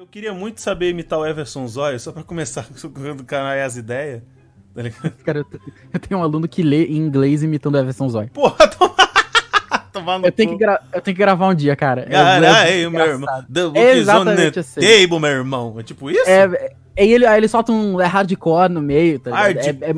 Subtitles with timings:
[0.00, 2.66] Eu queria muito saber imitar o Everson Zóio, só pra começar
[3.14, 4.22] do canal e as ideias.
[4.74, 4.82] Tá
[5.22, 5.46] Cara, eu,
[5.92, 8.30] eu, tenho um aluno que lê em inglês imitando o Everson Zóio.
[8.30, 8.90] Porra, tô...
[9.92, 12.06] Tomando eu, tenho que eu tenho que gravar um dia, cara.
[12.06, 13.44] Caralho, meu irmão.
[13.52, 14.80] The book é exatamente assim.
[14.80, 15.76] Table, meu irmão.
[15.78, 16.26] É tipo isso?
[16.26, 19.78] É, é, ele, aí ele solta um é hardcore no meio, tá Hardcore.
[19.82, 19.94] É, é,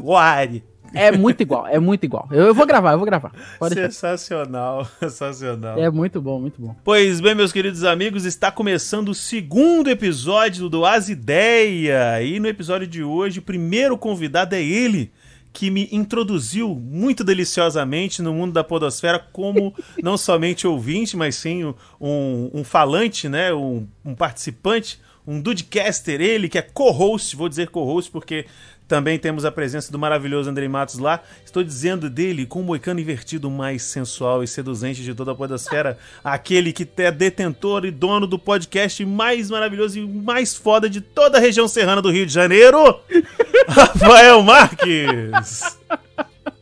[0.95, 2.29] é muito igual, é muito igual.
[2.31, 3.33] Eu, eu vou gravar, eu vou gravar.
[3.59, 5.79] Pode sensacional, sensacional.
[5.79, 6.75] É muito bom, muito bom.
[6.85, 12.23] Pois bem, meus queridos amigos, está começando o segundo episódio do As Ideia.
[12.23, 15.13] E no episódio de hoje, o primeiro convidado é ele,
[15.53, 21.65] que me introduziu muito deliciosamente no mundo da podosfera como não somente ouvinte, mas sim
[22.01, 27.69] um, um falante, né, um, um participante, um dudecaster, ele que é co-host, vou dizer
[27.69, 28.47] co-host porque
[28.93, 31.23] também temos a presença do maravilhoso Andrei Matos lá.
[31.43, 35.97] Estou dizendo dele com o moicano invertido mais sensual e seduzente de toda a podosfera.
[36.23, 41.39] aquele que é detentor e dono do podcast mais maravilhoso e mais foda de toda
[41.39, 43.01] a região serrana do Rio de Janeiro.
[43.67, 45.79] Rafael Marques.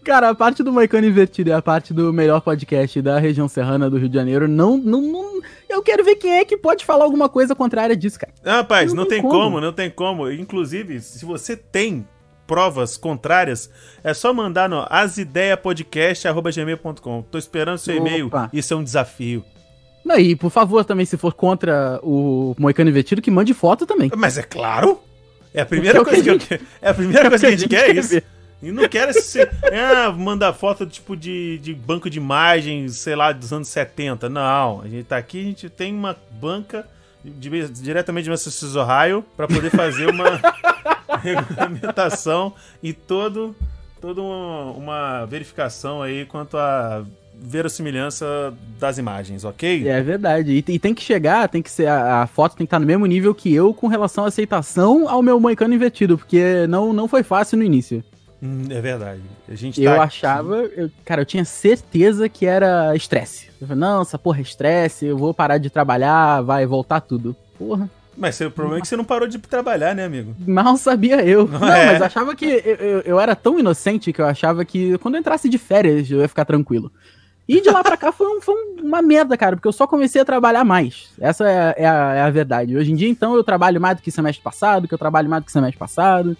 [0.05, 3.91] Cara, a parte do Moicano Invertido e a parte do melhor podcast da região serrana
[3.91, 7.03] do Rio de Janeiro, não, não, não, Eu quero ver quem é que pode falar
[7.03, 8.33] alguma coisa contrária disso, cara.
[8.45, 9.43] Ah, rapaz, não, não tem, tem como.
[9.43, 10.31] como, não tem como.
[10.31, 12.07] Inclusive, se você tem
[12.51, 13.71] provas contrárias,
[14.03, 17.23] é só mandar no asideiapodcast.gmail.com.
[17.31, 19.45] Tô esperando seu e-mail, isso é um desafio.
[20.05, 24.11] Não, e por favor, também, se for contra o Moicano Invertido, que mande foto também.
[24.17, 25.01] Mas é claro!
[25.55, 26.61] É a primeira coisa que, a gente, que.
[26.83, 28.21] É a primeira é coisa que a gente, quer, é isso.
[28.61, 29.43] E não quero esse.
[29.43, 34.29] ah, mandar foto tipo de, de banco de imagens, sei lá, dos anos 70.
[34.29, 36.85] Não, a gente tá aqui, a gente tem uma banca
[37.25, 40.41] de, diretamente de Massachusetts, Ohio, para poder fazer uma
[41.17, 43.55] regulamentação e todo,
[44.01, 47.05] toda uma, verificação aí quanto à
[47.43, 49.89] verossimilhança das imagens, ok?
[49.89, 50.53] É verdade.
[50.53, 51.87] E, e, tem que chegar, tem que ser.
[51.87, 55.09] A, a, foto tem que estar no mesmo nível que eu com relação à aceitação
[55.09, 58.05] ao meu moicano invertido, porque não, não foi fácil no início.
[58.43, 59.23] Hum, é verdade.
[59.49, 63.51] A gente eu tá achava, eu, cara, eu tinha certeza que era estresse.
[63.61, 67.37] Eu falei, não, essa porra é estresse, eu vou parar de trabalhar, vai voltar tudo.
[67.59, 67.89] Porra.
[68.17, 70.35] Mas o problema é que você não parou de trabalhar, né, amigo?
[70.47, 71.47] Mal sabia eu.
[71.47, 71.93] Não, não é.
[71.93, 72.45] mas achava que.
[72.45, 76.11] Eu, eu, eu, era tão inocente que eu achava que quando eu entrasse de férias
[76.11, 76.93] eu ia ficar tranquilo.
[77.49, 80.21] E de lá pra cá foi, um, foi uma merda, cara, porque eu só comecei
[80.21, 81.11] a trabalhar mais.
[81.21, 82.77] Essa é, é, a, é, a, verdade.
[82.77, 85.43] Hoje em dia, então, eu trabalho mais do que semestre passado, que eu trabalho mais
[85.43, 86.37] do que semestre passado.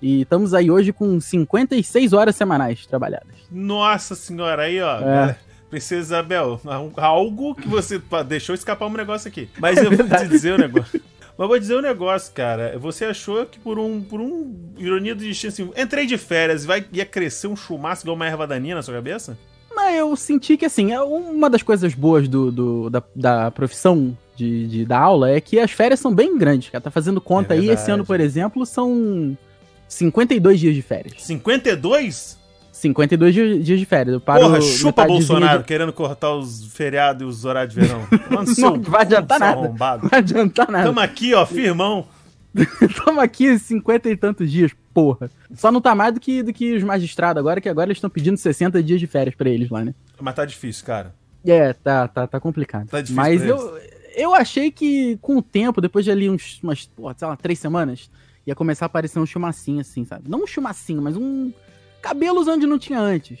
[0.00, 3.36] E estamos aí hoje com 56 horas semanais trabalhadas.
[3.48, 4.98] Nossa senhora, aí, ó.
[4.98, 5.36] É.
[5.72, 6.60] Princesa Isabel,
[6.98, 9.48] algo que você deixou escapar um negócio aqui.
[9.58, 11.00] Mas é eu vou te dizer o um negócio.
[11.38, 12.78] Mas vou dizer um negócio, cara.
[12.78, 16.66] Você achou que por um, por um ironia do destino, assim, entrei de férias e
[16.66, 19.38] vai, ia crescer um chumaço igual uma erva daninha na sua cabeça?
[19.74, 24.14] Mas eu senti que, assim, é uma das coisas boas do, do da, da profissão
[24.36, 26.82] de, de, da aula é que as férias são bem grandes, cara.
[26.82, 29.34] Tá fazendo conta é aí, esse ano, por exemplo, são
[29.88, 31.14] 52 dias de férias.
[31.22, 32.41] 52?
[32.82, 33.34] 52
[33.64, 34.14] dias de férias.
[34.14, 35.64] Eu paro Porra, chupa Bolsonaro de...
[35.64, 38.00] querendo cortar os feriados e os horários de verão.
[38.28, 39.60] Mano, não, não vai adiantar nada.
[39.60, 40.02] Arrombado.
[40.02, 40.84] Não vai adiantar nada.
[40.86, 42.06] Tamo aqui, ó, firmão.
[43.04, 45.30] Tamo aqui 50 e tantos dias, porra.
[45.54, 48.10] Só não tá mais do que, do que os magistrados agora, que agora eles estão
[48.10, 49.94] pedindo 60 dias de férias pra eles lá, né?
[50.20, 51.14] Mas tá difícil, cara.
[51.46, 52.88] É, tá, tá, tá complicado.
[52.88, 53.78] Tá difícil Mas eu,
[54.16, 57.60] eu achei que com o tempo, depois de ali uns, umas, porra, sei lá, três
[57.60, 58.10] semanas,
[58.44, 60.28] ia começar a aparecer um chumacinho assim, sabe?
[60.28, 61.52] Não um chumacinho, mas um
[62.02, 63.38] cabelos onde não tinha antes.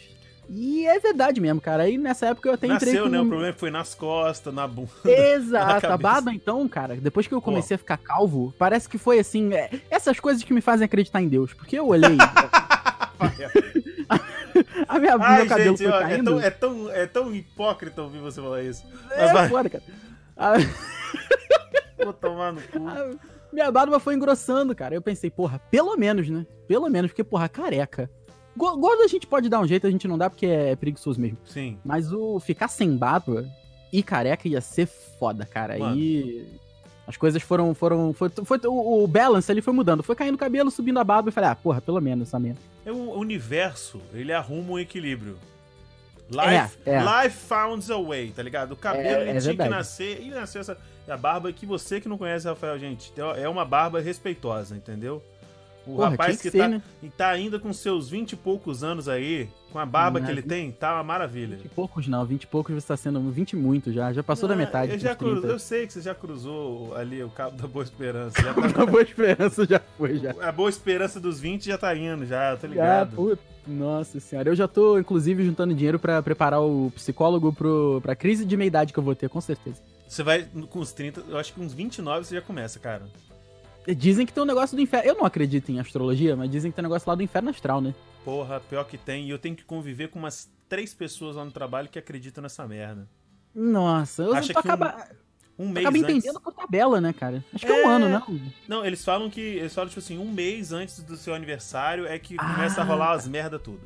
[0.48, 1.84] E é verdade mesmo, cara.
[1.84, 3.00] Aí nessa época eu até Nasceu, entrei.
[3.00, 3.20] Nasceu, né?
[3.20, 4.90] O problema foi nas costas, na bunda.
[5.06, 5.86] Exato.
[5.86, 7.76] Na a barba, então, cara, depois que eu comecei Pô.
[7.76, 9.54] a ficar calvo, parece que foi assim.
[9.54, 11.54] É, essas coisas que me fazem acreditar em Deus.
[11.54, 12.18] Porque eu olhei.
[14.88, 16.40] a minha, Ai, meu cabelo gente, foi ó, é caindo.
[16.40, 18.84] É tão, é, tão, é tão hipócrita ouvir você falar isso.
[19.08, 19.48] Mas é vai.
[19.48, 19.84] foda, cara.
[20.36, 20.52] A...
[22.04, 22.88] Vou tomar no cu.
[22.88, 23.10] A...
[23.52, 24.94] Minha barba foi engrossando, cara.
[24.94, 26.46] Eu pensei, porra, pelo menos, né?
[26.66, 28.10] Pelo menos, porque, porra, careca.
[28.56, 31.38] Gordo a gente pode dar um jeito, a gente não dá porque é preguiçoso mesmo.
[31.46, 31.78] Sim.
[31.84, 33.46] Mas o ficar sem barba
[33.92, 35.78] e careca ia ser foda, cara.
[35.78, 35.96] Mano.
[35.96, 36.46] E
[37.06, 37.74] as coisas foram.
[37.74, 40.02] foram foi, foi, o, balance ali foi mudando.
[40.02, 42.60] Foi caindo o cabelo, subindo a barba e falei, ah, porra, pelo menos essa merda.
[42.84, 45.36] É o universo, ele arruma um equilíbrio.
[46.30, 47.02] Life, é, é.
[47.02, 48.72] life found a way, tá ligado?
[48.72, 50.78] O cabelo é, ele é tinha que nascer e nasceu essa.
[51.06, 55.22] A barba que você que não conhece, Rafael, gente, é uma barba respeitosa, entendeu?
[55.86, 56.82] O Porra, rapaz que, que ser, tá, né?
[57.16, 60.42] tá ainda com seus 20 e poucos anos aí, com a barba não, que ele
[60.42, 61.56] tem, tá uma maravilha.
[61.56, 64.48] 20 e poucos não, 20 e poucos você tá sendo 20 muito já, já passou
[64.48, 64.92] não, da metade.
[64.92, 68.40] Eu, já eu sei que você já cruzou ali o cabo da Boa Esperança.
[68.40, 68.66] Já tá...
[68.68, 70.34] da Boa Esperança já foi, já.
[70.40, 73.38] A Boa Esperança dos 20 já tá indo, já, tá ligado?
[73.66, 78.44] nossa senhora, eu já tô, inclusive, juntando dinheiro para preparar o psicólogo pro, pra crise
[78.44, 79.80] de meia-idade que eu vou ter, com certeza.
[80.06, 83.04] Você vai com os 30, eu acho que uns 29 você já começa, cara.
[83.96, 85.08] Dizem que tem um negócio do inferno.
[85.08, 87.80] Eu não acredito em astrologia, mas dizem que tem um negócio lá do inferno astral,
[87.80, 87.94] né?
[88.24, 89.26] Porra, pior que tem.
[89.26, 92.66] E eu tenho que conviver com umas três pessoas lá no trabalho que acreditam nessa
[92.66, 93.08] merda.
[93.54, 95.08] Nossa, eu Acha tô que acaba...
[95.58, 96.16] Um mês acaba antes.
[96.16, 97.44] entendendo por tabela, né, cara?
[97.54, 98.40] Acho que é um ano, não.
[98.66, 99.40] Não, eles falam que.
[99.40, 102.54] Eles falam, tipo assim, um mês antes do seu aniversário é que Ah.
[102.54, 103.80] começa a rolar as merda tudo.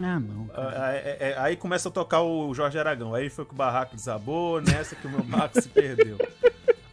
[0.00, 0.46] Ah, não.
[0.46, 0.82] cara.
[0.86, 3.14] Ah, é- é- aí começa a tocar o Jorge Aragão.
[3.14, 6.16] Aí foi que o barraco desabou, nessa que o meu barco se perdeu.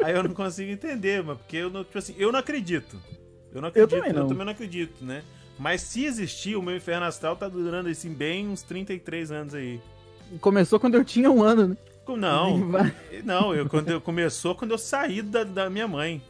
[0.07, 2.97] Aí eu não consigo entender, mas porque eu não, tipo assim, eu não acredito.
[3.53, 4.45] Eu não acredito, eu também também não.
[4.45, 5.21] não, acredito, né?
[5.59, 9.81] Mas se existir, o meu inferno astral tá durando assim bem uns 33 anos aí.
[10.39, 11.77] Começou quando eu tinha um ano, né?
[12.07, 12.57] Não,
[13.25, 16.21] não, eu quando eu começou quando eu saí da, da minha mãe.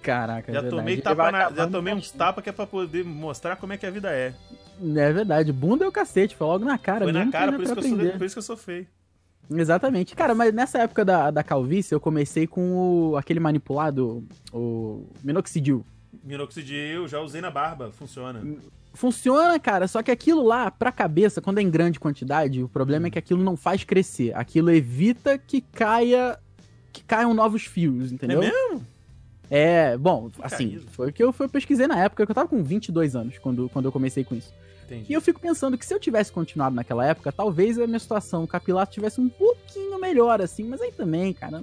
[0.00, 3.56] Caraca, Já é tomei tapa na- já tomei uns tapas que é pra poder mostrar
[3.56, 4.32] como é que a vida é.
[4.80, 7.04] É verdade, bunda é o cacete, foi logo na cara.
[7.04, 8.86] Foi na cara, por isso, eu sou, por isso que eu sou feio.
[9.50, 10.14] Exatamente.
[10.14, 15.84] Cara, mas nessa época da, da calvície, eu comecei com o, aquele manipulado, o minoxidil.
[16.24, 18.40] Minoxidil, já usei na barba, funciona.
[18.92, 23.06] Funciona, cara, só que aquilo lá, pra cabeça, quando é em grande quantidade, o problema
[23.06, 24.36] é que aquilo não faz crescer.
[24.36, 26.38] Aquilo evita que caia.
[26.92, 28.42] que caiam novos fios, entendeu?
[28.42, 28.86] É mesmo?
[29.48, 30.86] É, bom, Que assim, caído.
[30.90, 33.38] foi o que eu, foi, eu pesquisei na época, que eu tava com 22 anos
[33.38, 34.52] quando, quando eu comecei com isso.
[34.90, 35.06] Entendi.
[35.08, 38.46] E eu fico pensando que se eu tivesse continuado naquela época, talvez a minha situação
[38.46, 41.62] capilar tivesse um pouquinho melhor, assim, mas aí também, cara.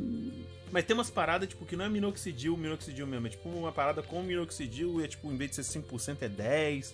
[0.72, 3.28] Mas tem umas paradas, tipo, que não é minoxidil, minoxidil mesmo.
[3.28, 6.30] É tipo uma parada com minoxidil e é tipo, em vez de ser 5%, é
[6.30, 6.94] 10%.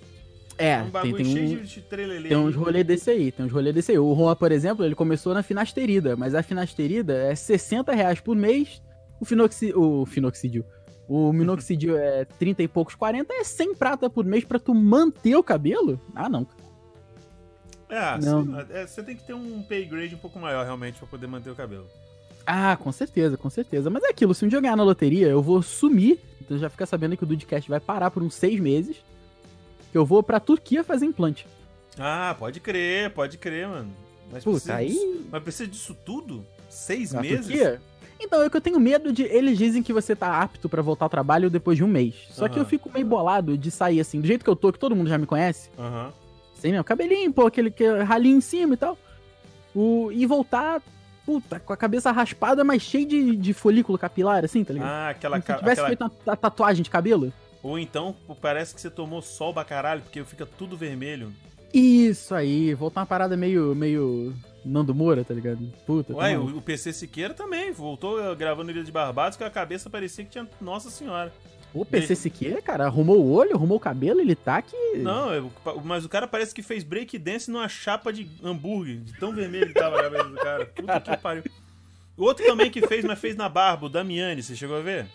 [0.57, 2.29] É, É um tem, bagulho tem, cheio um, de, de trelelê.
[2.29, 3.99] tem uns rolê desse aí, tem uns rolê desse aí.
[3.99, 8.35] O Juan, por exemplo, ele começou na finasterida, mas a finasterida é 60 reais por
[8.35, 8.81] mês,
[9.19, 10.63] o, finoxi, o finoxidil.
[11.07, 15.35] O minoxidil é 30 e poucos, 40, é 100 prata por mês pra tu manter
[15.35, 15.99] o cabelo?
[16.15, 16.47] Ah, não.
[17.89, 18.59] É, Não.
[18.71, 21.51] é, você tem que ter um pay grade um pouco maior, realmente, pra poder manter
[21.51, 21.85] o cabelo.
[22.45, 23.89] Ah, com certeza, com certeza.
[23.89, 26.19] Mas é aquilo, se um dia eu ganhar na loteria, eu vou sumir.
[26.41, 28.97] Então já fica sabendo que o Dudcast vai parar por uns seis meses.
[29.91, 31.45] Que eu vou pra Turquia fazer implante.
[31.99, 33.91] Ah, pode crer, pode crer, mano.
[34.31, 36.43] Mas Puta, precisa aí- disso- mas precisa disso tudo?
[36.69, 37.45] Seis Na meses?
[37.45, 37.79] Turquia?
[38.19, 39.23] Então, é que eu tenho medo de.
[39.23, 42.15] Eles dizem que você tá apto pra voltar ao trabalho depois de um mês.
[42.31, 42.61] Só que Aham.
[42.63, 45.09] eu fico meio bolado de sair assim, do jeito que eu tô, que todo mundo
[45.09, 45.69] já me conhece.
[45.77, 46.11] Aham.
[46.55, 48.97] Sem mesmo, cabelinho, pô, aquele, aquele ralinho em cima e tal.
[49.75, 50.81] O, e voltar,
[51.25, 54.87] puta, com a cabeça raspada, mas cheio de, de folículo capilar, assim, tá ligado?
[54.89, 57.33] Ah, aquela, Como se tivesse aquela- feito uma ta- tatuagem de cabelo.
[57.61, 61.31] Ou então, parece que você tomou sol pra caralho, porque fica tudo vermelho.
[61.73, 64.33] Isso aí, voltar uma parada meio, meio
[64.63, 65.59] Nando Moura, tá ligado?
[65.85, 69.49] Puta, tá Ué, o, o PC Siqueira também voltou gravando Ilha de Barbados com a
[69.49, 71.33] cabeça parecia que tinha Nossa Senhora.
[71.73, 74.97] o PC Siqueira, cara, arrumou o olho, arrumou o cabelo, ele tá que...
[74.97, 75.51] Não, eu-
[75.83, 79.73] mas o cara parece que fez breakdance numa chapa de hambúrguer, de tão vermelho que
[79.73, 80.65] tava a cabeça do cara.
[80.67, 81.43] Puta que pariu.
[82.15, 85.07] Outro também que fez, mas fez na barba, o Damiani, você chegou a ver?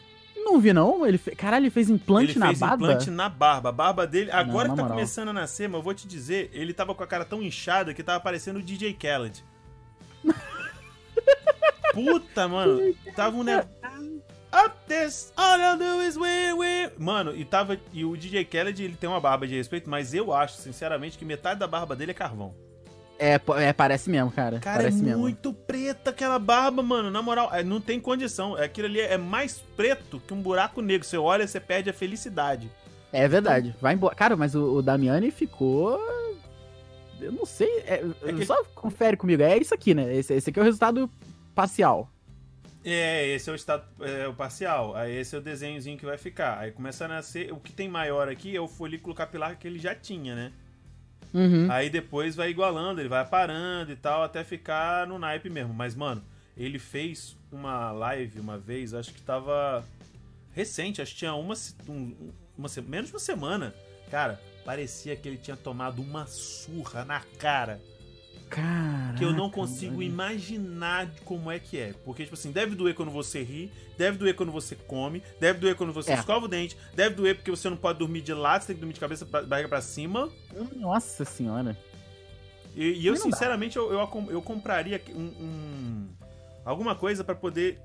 [0.50, 1.36] Não vi não, ele fe...
[1.36, 2.86] caralho, ele fez implante ele na fez barba?
[2.86, 3.68] implante na barba.
[3.68, 4.96] A barba dele, agora na que tá moral.
[4.96, 7.92] começando a nascer, mas eu vou te dizer, ele tava com a cara tão inchada
[7.92, 9.44] que tava parecendo o DJ Khaled.
[11.92, 12.94] Puta, mano.
[13.14, 13.68] Tava um negócio.
[14.50, 16.90] Up this, all I do is win, win.
[16.98, 17.78] Mano, e tava.
[17.92, 21.24] E o DJ Khaled, ele tem uma barba de respeito, mas eu acho, sinceramente, que
[21.24, 22.54] metade da barba dele é carvão.
[23.18, 24.60] É, é, parece mesmo, cara.
[24.60, 25.18] Cara, parece é mesmo.
[25.20, 27.10] muito preta aquela barba, mano.
[27.10, 28.54] Na moral, é, não tem condição.
[28.54, 31.06] Aquilo ali é mais preto que um buraco negro.
[31.06, 32.70] Você olha, você perde a felicidade.
[33.12, 33.74] É verdade.
[33.80, 34.14] Vai embora.
[34.14, 35.98] Cara, mas o, o Damiani ficou.
[37.20, 37.68] Eu não sei.
[37.86, 39.42] é- É Só confere comigo.
[39.42, 40.14] É isso aqui, né?
[40.14, 41.10] Esse, esse aqui é o resultado
[41.54, 42.08] parcial.
[42.84, 44.94] É, esse é o estado é, o parcial.
[44.94, 46.58] Aí esse é o desenhozinho que vai ficar.
[46.60, 47.52] Aí começa a nascer.
[47.52, 50.52] O que tem maior aqui é o folículo capilar que ele já tinha, né?
[51.34, 51.70] Uhum.
[51.70, 55.74] Aí depois vai igualando, ele vai parando e tal, até ficar no naipe mesmo.
[55.74, 56.22] Mas, mano,
[56.56, 59.84] ele fez uma live uma vez, acho que tava
[60.52, 61.54] recente, acho que tinha uma,
[61.88, 63.74] um- uma menos de uma semana.
[64.10, 67.80] Cara, parecia que ele tinha tomado uma surra na cara.
[68.48, 69.14] Cara.
[69.16, 71.94] que eu não consigo imaginar como é que é.
[72.04, 75.74] Porque, tipo assim, deve doer quando você ri, deve doer quando você come, deve doer
[75.76, 76.14] quando você É.
[76.14, 78.80] escova o dente, deve doer porque você não pode dormir de lado, você tem que
[78.80, 80.28] dormir de cabeça barriga pra cima.
[80.76, 81.76] Nossa senhora.
[82.74, 86.08] E, e eu, sinceramente, eu, eu, eu compraria um, um-
[86.64, 87.80] alguma coisa pra poder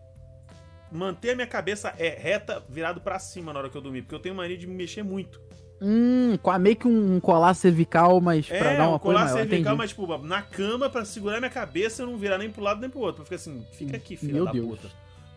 [0.91, 4.03] manter a minha cabeça é, reta, virado pra cima na hora que eu dormir.
[4.03, 5.41] Porque eu tenho mania de me mexer muito.
[5.85, 9.33] Hum, meio que um colar cervical, mas pra É, dar um um colar maior.
[9.35, 9.77] cervical, entendi.
[9.77, 12.89] mas, tipo, na cama pra segurar minha cabeça e não virar nem pro lado nem
[12.89, 13.15] pro outro.
[13.17, 14.65] Pra ficar assim, fica aqui, filha Meu da Deus.
[14.67, 14.87] puta.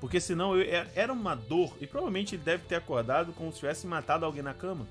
[0.00, 1.72] Porque senão eu- é- era uma dor.
[1.80, 4.86] E provavelmente ele deve ter acordado como se tivesse matado alguém na cama.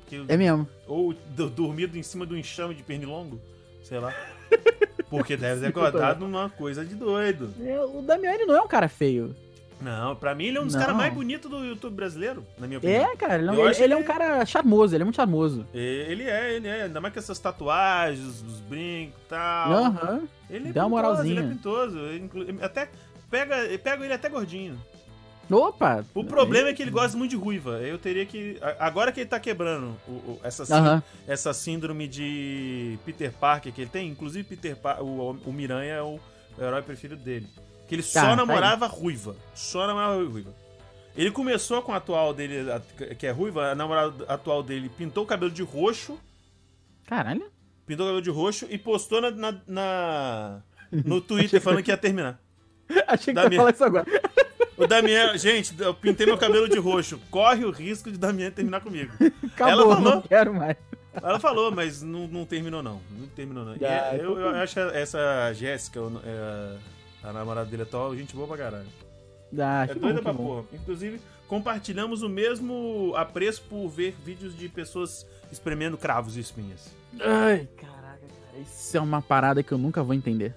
[0.00, 0.66] Porque- É mesmo.
[0.86, 1.14] Ou
[1.54, 3.38] dormido em cima do enxame de pernilongo.
[3.82, 4.14] Sei lá.
[5.10, 7.52] Porque deve ter acordado numa coisa de doido.
[7.62, 9.34] É, o Damiani não é um cara feio.
[9.84, 12.78] Não, pra mim ele é um dos caras mais bonitos do YouTube brasileiro, na minha
[12.78, 13.02] opinião.
[13.02, 15.66] É, cara, ele, ele, ele é um cara charmoso, ele é muito charmoso.
[15.74, 19.72] Ele é, ele é, ainda mais com essas tatuagens, os brincos e tal.
[19.72, 20.12] Aham.
[20.12, 20.28] Uhum.
[20.48, 21.40] Ele é Dá uma moralzinha.
[21.40, 21.98] Ele é pintoso,
[22.62, 22.88] até
[23.30, 24.80] pega, pega ele até gordinho.
[25.50, 26.02] Opa!
[26.14, 27.72] O problema é que ele gosta muito de ruiva.
[27.82, 28.58] Eu teria que.
[28.78, 33.82] Agora que ele tá quebrando o, o, essa, síndrome, essa síndrome de Peter Parker que
[33.82, 36.18] ele tem, inclusive Peter pa o, o Miranha é o,
[36.56, 37.46] o herói preferido dele.
[37.86, 39.36] Que ele tá, só tá namorava tá ruiva.
[39.54, 40.54] Só namorava ruiva.
[41.16, 42.66] Ele começou com a atual dele,
[43.18, 46.18] que é ruiva, a namorada atual dele pintou o cabelo de roxo.
[47.06, 47.46] Caralho.
[47.86, 51.96] Pintou o cabelo de roxo e postou na, na, na no Twitter falando que ia
[51.96, 52.40] terminar.
[53.06, 54.06] Achei que ia falar isso agora.
[54.76, 57.20] O Damião, gente, eu pintei meu cabelo de roxo.
[57.30, 59.12] Corre o risco de Damião terminar comigo.
[59.52, 60.76] Acabou, ela falou, não quero mais.
[61.14, 63.00] Ela falou, mas não, não terminou não.
[63.10, 63.74] Não terminou não.
[63.74, 66.76] Ah, é, eu, eu, acho essa Jéssica, é,
[67.24, 68.86] a namorada dele atual, gente boa pra caralho.
[69.58, 70.64] Ah, é doida pra porra.
[70.72, 76.94] Inclusive, compartilhamos o mesmo apreço por ver vídeos de pessoas espremendo cravos e espinhas.
[77.20, 78.62] Ai, caraca, cara.
[78.62, 80.54] Isso é uma parada que eu nunca vou entender.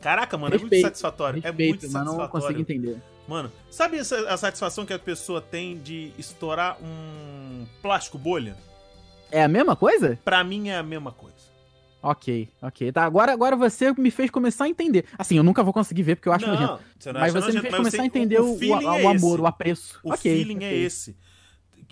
[0.00, 1.42] Caraca, mano, respeito, é muito satisfatório.
[1.42, 2.22] Respeito, é muito mas satisfatório.
[2.22, 2.98] não consigo entender.
[3.28, 8.56] Mano, sabe essa, a satisfação que a pessoa tem de estourar um plástico bolha?
[9.30, 10.18] É a mesma coisa?
[10.24, 11.36] Pra mim é a mesma coisa.
[12.02, 12.92] Ok, ok.
[12.92, 15.04] Tá, agora, agora você me fez começar a entender.
[15.18, 16.82] Assim, eu nunca vou conseguir ver porque eu acho não, nojento.
[16.98, 19.06] Você não mas você nojento, me fez começar a entender o, o, o, o é
[19.06, 20.00] amor, o apreço.
[20.02, 20.68] O okay, feeling é okay.
[20.68, 21.16] é esse.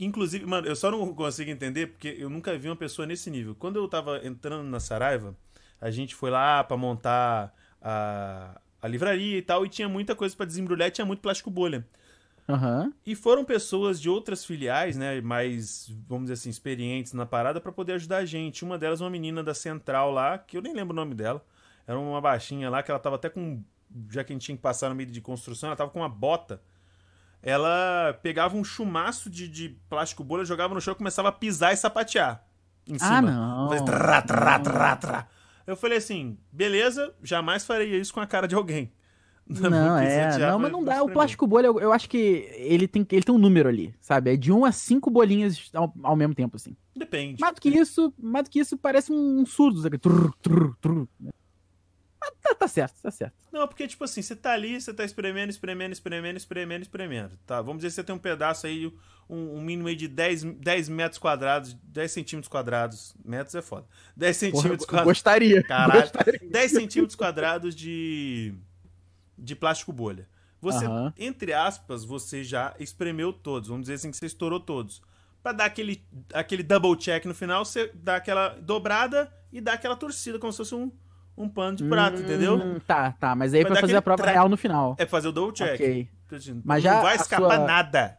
[0.01, 3.55] Inclusive, mano, eu só não consigo entender porque eu nunca vi uma pessoa nesse nível.
[3.55, 5.37] Quando eu tava entrando na Saraiva,
[5.81, 10.37] a gente foi lá para montar a, a livraria e tal, e tinha muita coisa
[10.37, 11.87] para desembrulhar e tinha muito plástico bolha.
[12.49, 12.93] Uhum.
[13.05, 17.71] E foram pessoas de outras filiais, né, mais, vamos dizer assim, experientes na parada para
[17.71, 18.65] poder ajudar a gente.
[18.65, 21.45] Uma delas, uma menina da Central lá, que eu nem lembro o nome dela.
[21.87, 23.63] Era uma baixinha lá, que ela tava até com.
[24.11, 26.09] Já que a gente tinha que passar no meio de construção, ela tava com uma
[26.09, 26.61] bota.
[27.43, 31.73] Ela pegava um chumaço de, de plástico bolha, jogava no chão e começava a pisar
[31.73, 32.45] e sapatear.
[32.87, 33.19] Em ah, cima.
[33.19, 33.85] Ah, não.
[33.85, 35.29] Trá, trá, trá, trá.
[35.67, 38.91] Eu falei assim, beleza, jamais faria isso com a cara de alguém.
[39.61, 41.03] Não, é, não, mas não dá.
[41.03, 44.35] O plástico bolha, eu, eu, acho que ele tem, ele tem um número ali, sabe?
[44.35, 46.77] É de 1 a 5 bolinhas ao, ao mesmo tempo, assim.
[46.95, 47.41] Depende.
[47.41, 49.97] Mais do que isso, mais do que isso parece um surdo, sabe?
[49.97, 51.09] Trrr, trrr, trrr.
[52.21, 53.33] Mas tá, tá, certo, tá certo.
[53.51, 57.39] Não, porque, tipo assim, você tá ali, você tá espremendo, espremendo, espremendo, espremendo, espremendo.
[57.47, 58.93] Tá, vamos dizer que você tem um pedaço aí,
[59.31, 63.15] um, um mínimo aí de 10, 10 metros quadrados, 10 centímetros quadrados.
[63.25, 63.87] Metros é foda.
[64.17, 65.11] 10 centímetros Porra, quadrados.
[65.13, 65.63] Gostaria.
[65.63, 66.03] Caralho.
[66.03, 66.41] Gostaria.
[66.51, 68.55] 10 centímetros quadrados de,
[69.39, 70.29] de plástico bolha.
[70.61, 71.13] Você, uhum.
[71.17, 73.69] entre aspas, você já espremeu todos.
[73.69, 75.01] Vamos dizer assim que você estourou todos.
[75.43, 76.05] Pra dar aquele,
[76.35, 80.59] aquele double check no final, você dá aquela dobrada e dá aquela torcida, como se
[80.59, 80.91] fosse um
[81.39, 82.81] um pano de prato, hum, entendeu?
[82.81, 84.33] Tá, tá, mas aí é pra fazer a prova tra...
[84.33, 84.97] real no final.
[84.99, 85.75] É fazer o double check.
[85.75, 86.09] Ok.
[86.65, 87.67] Mas já não vai escapar sua...
[87.67, 88.19] nada.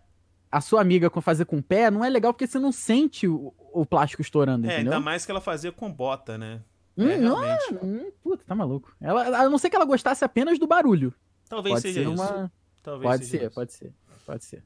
[0.52, 3.28] A sua amiga com fazer com o pé não é legal porque você não sente
[3.28, 4.94] o, o plástico estourando, é, entendeu?
[4.94, 6.62] ainda mais que ela fazia com bota, né?
[7.00, 7.38] Hum, é, não,
[7.82, 8.94] hum, puta, tá maluco.
[9.00, 11.14] Ela, a não ser que ela gostasse apenas do barulho.
[11.48, 12.22] Talvez pode seja ser isso.
[12.22, 12.52] Uma...
[12.84, 13.56] Talvez pode seja ser, isso.
[13.56, 13.94] pode ser,
[14.26, 14.64] pode ser.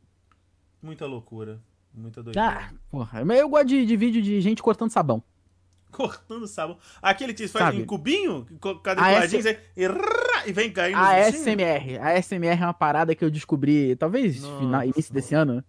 [0.81, 1.61] Muita loucura.
[1.93, 2.49] Muita doideira.
[2.49, 3.23] Ah, porra.
[3.23, 5.23] Mas eu gosto de, de vídeo de gente cortando sabão
[5.93, 6.77] cortando sabão.
[7.01, 9.59] Aquele que faz Sabe, em cubinho, quadriculadinho, S...
[9.77, 10.97] e, e vem caindo.
[10.97, 11.99] A SMR.
[12.01, 15.63] A SMR é uma parada que eu descobri, talvez final, início desse ano.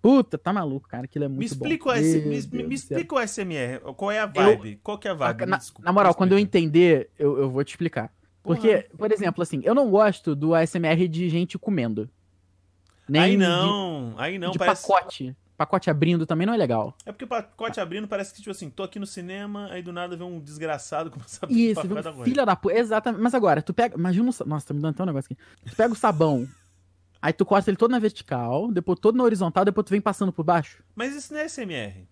[0.00, 1.04] Puta, tá maluco, cara.
[1.04, 1.90] Aquilo é muito me explica bom.
[1.90, 2.20] O S...
[2.20, 3.80] me, me explica o SMR.
[3.96, 4.72] Qual é a vibe?
[4.72, 4.78] Eu...
[4.82, 5.46] Qual que é a vibe?
[5.46, 8.12] Na, na moral, quando eu entender, eu, eu vou te explicar.
[8.42, 8.96] Porque, Porra.
[8.96, 12.08] por exemplo, assim, eu não gosto do ASMR de gente comendo.
[13.08, 14.86] Nem aí não, de, aí não, de parece...
[14.86, 16.94] pacote pacote abrindo também não é legal.
[17.04, 19.92] É porque o pacote abrindo parece que, tipo assim, tô aqui no cinema, aí do
[19.92, 22.78] nada vem um desgraçado começar a Isso, um filha da puta.
[22.78, 23.20] Exatamente.
[23.20, 23.96] Mas agora, tu pega.
[23.96, 24.30] Imagina.
[24.46, 25.42] Nossa, tá me dando até um negócio aqui.
[25.68, 26.46] Tu pega o sabão.
[27.20, 30.32] Aí tu corta ele todo na vertical, depois todo na horizontal, depois tu vem passando
[30.32, 30.82] por baixo.
[30.94, 32.06] Mas isso não é SMR.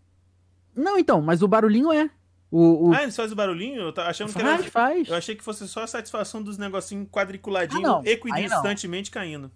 [0.75, 2.11] Não, então, mas o barulhinho é.
[2.51, 2.93] O, o...
[2.93, 3.81] Ah, eles fazem o barulhinho?
[3.81, 4.71] Eu tava achando faz, que era.
[4.71, 5.09] Faz.
[5.09, 9.51] Eu achei que fosse só a satisfação dos negocinhos quadriculadinhos, ah, equidistantemente caindo.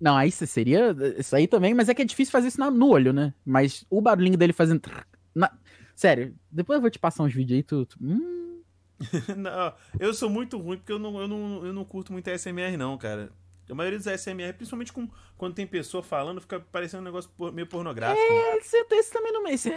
[0.00, 3.12] Não, aí seria isso aí também, mas é que é difícil fazer isso no olho,
[3.12, 3.32] né?
[3.44, 4.82] Mas o barulhinho dele fazendo.
[5.34, 5.50] Na...
[5.94, 7.86] Sério, depois eu vou te passar uns vídeos aí, tu.
[7.86, 7.96] tu...
[8.00, 8.62] Hum...
[9.36, 12.76] não, eu sou muito ruim porque eu não, eu, não, eu não curto muito ASMR,
[12.76, 13.30] não, cara.
[13.68, 17.66] A maioria dos ASMR, principalmente com, quando tem pessoa falando, fica parecendo um negócio meio
[17.66, 18.20] pornográfico.
[18.20, 19.72] É, esse, esse, também não me, esse,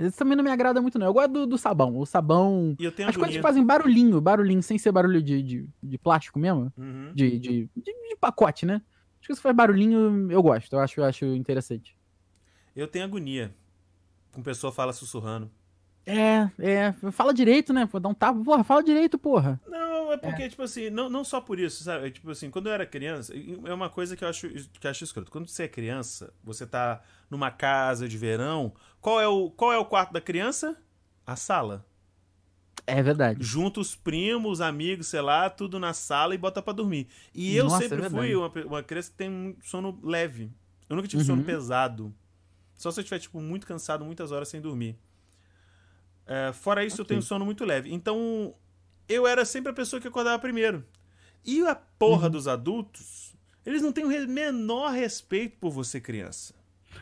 [0.00, 1.06] esse, também não me agrada muito, não.
[1.06, 1.98] Eu gosto do, do sabão.
[1.98, 2.74] O sabão.
[2.78, 5.98] E eu tenho As coisas que fazem barulhinho, barulhinho, sem ser barulho de, de, de
[5.98, 6.72] plástico mesmo.
[6.76, 7.12] Uhum.
[7.14, 8.80] De, de, de, de pacote, né?
[9.20, 10.72] Acho que se faz barulhinho, eu gosto.
[10.72, 11.96] Eu acho, eu acho interessante.
[12.74, 13.54] Eu tenho agonia.
[14.32, 15.50] Com pessoa fala sussurrando.
[16.08, 16.92] É, é.
[17.12, 17.86] Fala direito, né?
[17.90, 18.42] Vou dar um tapa.
[18.42, 19.60] Porra, fala direito, porra.
[19.66, 20.48] Não, é porque, é.
[20.48, 22.06] tipo assim, não, não só por isso, sabe?
[22.06, 24.90] É, tipo assim, quando eu era criança, é uma coisa que eu acho, que eu
[24.90, 25.30] acho escroto.
[25.30, 28.72] Quando você é criança, você tá numa casa de verão,
[29.02, 30.76] qual é o, qual é o quarto da criança?
[31.26, 31.84] A sala.
[32.86, 33.44] É verdade.
[33.44, 37.06] Junta os primos, amigos, sei lá, tudo na sala e bota para dormir.
[37.34, 40.50] E eu Nossa, sempre é fui uma, uma, criança que tem um sono leve.
[40.88, 41.26] Eu nunca tive uhum.
[41.26, 42.14] sono pesado.
[42.74, 44.96] Só se eu estiver, tipo, muito cansado, muitas horas sem dormir.
[46.28, 47.02] É, fora isso, okay.
[47.02, 47.92] eu tenho sono muito leve.
[47.92, 48.54] Então,
[49.08, 50.84] eu era sempre a pessoa que acordava primeiro.
[51.44, 52.32] E a porra uhum.
[52.32, 56.54] dos adultos, eles não têm o menor respeito por você, criança.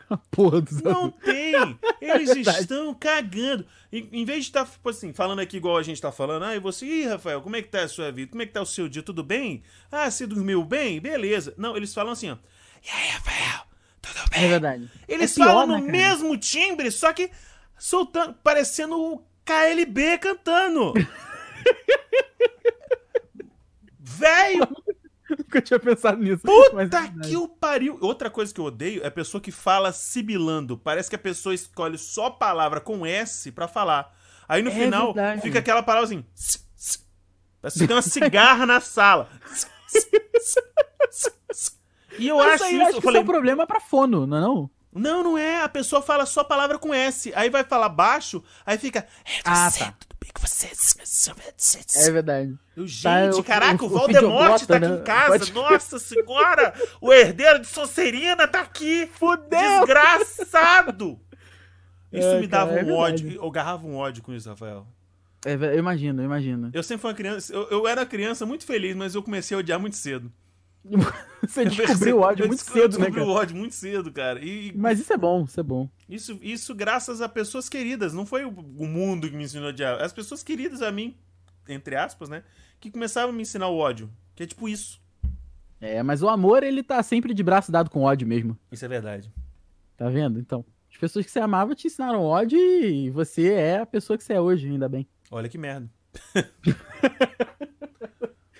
[0.09, 1.53] A porra dos Não tem!
[1.99, 3.65] Eles é estão cagando.
[3.91, 6.43] Em, em, vez de estar, tá, tipo assim, falando aqui igual a gente tá falando,
[6.43, 8.31] ah, e você, ih, Rafael, como é que tá a sua vida?
[8.31, 9.01] Como é que tá o seu dia?
[9.01, 9.63] Tudo bem?
[9.91, 10.99] Ah, você dormiu bem?
[10.99, 11.53] Beleza.
[11.57, 12.37] Não, eles falam assim, ó.
[12.85, 13.65] E aí, Rafael?
[14.01, 14.43] Tudo bem?
[14.43, 14.91] É verdade.
[15.07, 17.29] Eles é falam pior, no né, mesmo timbre, só que
[17.77, 20.93] soltando, parecendo o KLB cantando.
[23.99, 24.67] Velho!
[25.29, 26.43] Nunca tinha pensado nisso.
[26.43, 27.97] Puta é que o pariu!
[28.01, 30.77] Outra coisa que eu odeio é a pessoa que fala sibilando.
[30.77, 34.15] Parece que a pessoa escolhe só palavra com S para falar.
[34.47, 35.41] Aí no é final verdade.
[35.41, 36.23] fica aquela palavra assim.
[37.61, 39.29] Parece que tem uma cigarra na sala.
[42.17, 42.83] e eu Mas acho isso.
[42.83, 44.69] Acho eu falei, isso é um problema pra fono, não é não?
[44.97, 45.61] Não, não é.
[45.61, 47.31] A pessoa fala só palavra com S.
[47.35, 49.07] Aí vai falar baixo, aí fica.
[49.43, 49.93] Ah, tá.
[49.99, 50.69] Tudo bem com você?
[51.95, 52.57] É verdade.
[52.75, 54.95] Eu, gente, tá, caraca, o, o, o Voldemort tá aqui né?
[54.95, 55.39] em casa.
[55.39, 55.53] Pode...
[55.53, 56.73] Nossa senhora!
[57.01, 59.09] o herdeiro de Sonserina tá aqui.
[59.13, 59.85] Fudeu!
[59.85, 61.19] Desgraçado!
[62.11, 63.31] Isso é, me dava cara, um é ódio.
[63.31, 64.87] Eu agarrava um ódio com isso, Rafael.
[65.45, 66.69] É, eu imagino, eu imagino.
[66.73, 67.53] Eu sempre fui uma criança.
[67.53, 70.31] Eu, eu era criança muito feliz, mas eu comecei a odiar muito cedo.
[71.47, 73.23] Você descobriu o ódio muito cedo, né, cara?
[73.23, 74.43] o ódio muito cedo, cara.
[74.43, 75.89] E, Mas isso é bom, isso é bom.
[76.09, 78.13] Isso, isso graças a pessoas queridas.
[78.13, 80.01] Não foi o, o mundo que me ensinou a odiar.
[80.01, 81.15] As pessoas queridas a mim,
[81.69, 82.43] entre aspas, né?
[82.79, 84.09] Que começavam a me ensinar o ódio.
[84.35, 85.01] Que é tipo isso.
[85.79, 88.57] É, mas o amor, ele tá sempre de braço dado com ódio mesmo.
[88.71, 89.31] Isso é verdade.
[89.95, 90.39] Tá vendo?
[90.39, 94.23] Então, as pessoas que você amava te ensinaram ódio e você é a pessoa que
[94.23, 95.07] você é hoje, ainda bem.
[95.29, 95.89] Olha que merda.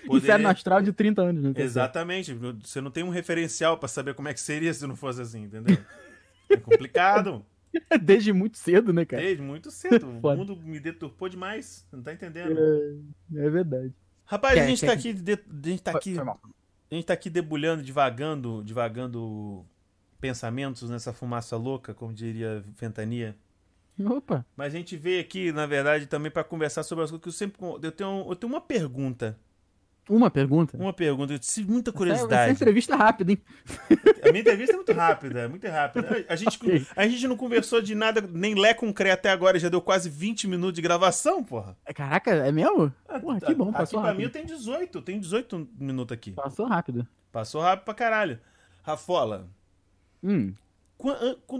[0.08, 0.34] Poderia...
[0.34, 1.52] Inferno astral de 30 anos, né?
[1.56, 2.34] Exatamente.
[2.34, 5.44] Você não tem um referencial para saber como é que seria se não fosse assim,
[5.44, 5.78] entendeu?
[6.48, 7.44] É complicado.
[8.02, 9.22] Desde muito cedo, né, cara?
[9.22, 10.08] Desde muito cedo.
[10.22, 11.86] o mundo me deturpou demais.
[11.92, 12.58] Não tá entendendo?
[12.58, 13.94] É, é verdade.
[14.24, 15.12] Rapaz, quer, a gente quer, tá aqui.
[15.12, 16.16] De, a gente tá aqui.
[16.18, 19.64] A gente tá aqui debulhando, divagando, divagando
[20.20, 23.36] pensamentos nessa fumaça louca, como diria Ventania.
[24.04, 24.46] Opa!
[24.56, 27.32] Mas a gente veio aqui, na verdade, também para conversar sobre as coisas que eu
[27.32, 27.58] sempre.
[27.82, 29.38] Eu tenho, eu tenho uma pergunta
[30.08, 30.76] uma pergunta?
[30.76, 31.32] Uma pergunta.
[31.32, 32.52] Eu tive muita curiosidade.
[32.52, 33.38] Essa, entrevista rápida, hein?
[34.22, 36.24] A minha entrevista é muito rápida, é muito rápida.
[36.28, 36.86] A gente, okay.
[36.96, 40.08] a gente não conversou de nada, nem Lé com Cré até agora, já deu quase
[40.08, 41.76] 20 minutos de gravação, porra.
[41.94, 42.92] Caraca, é mesmo?
[43.08, 44.30] Ah, porra, que bom, passou aqui rápido.
[44.30, 46.32] pra mim tem 18, tem 18 minutos aqui.
[46.32, 47.06] Passou rápido.
[47.32, 48.38] Passou rápido pra caralho.
[48.82, 49.48] Rafola.
[50.22, 50.52] Hum.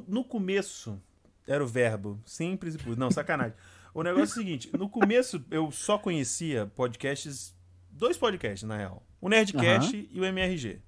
[0.06, 1.00] No começo,
[1.46, 2.98] era o verbo, simples e puro.
[2.98, 3.54] Não, sacanagem.
[3.94, 7.54] O negócio é o seguinte, no começo eu só conhecia podcasts
[7.98, 9.06] dois podcasts, na real.
[9.20, 10.06] O Nerdcast uhum.
[10.10, 10.80] e o MRG.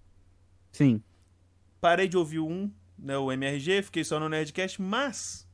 [0.73, 1.03] Sim.
[1.81, 5.49] Parei de ouvir um, né, o MRG, fiquei só no Nerdcast, mas,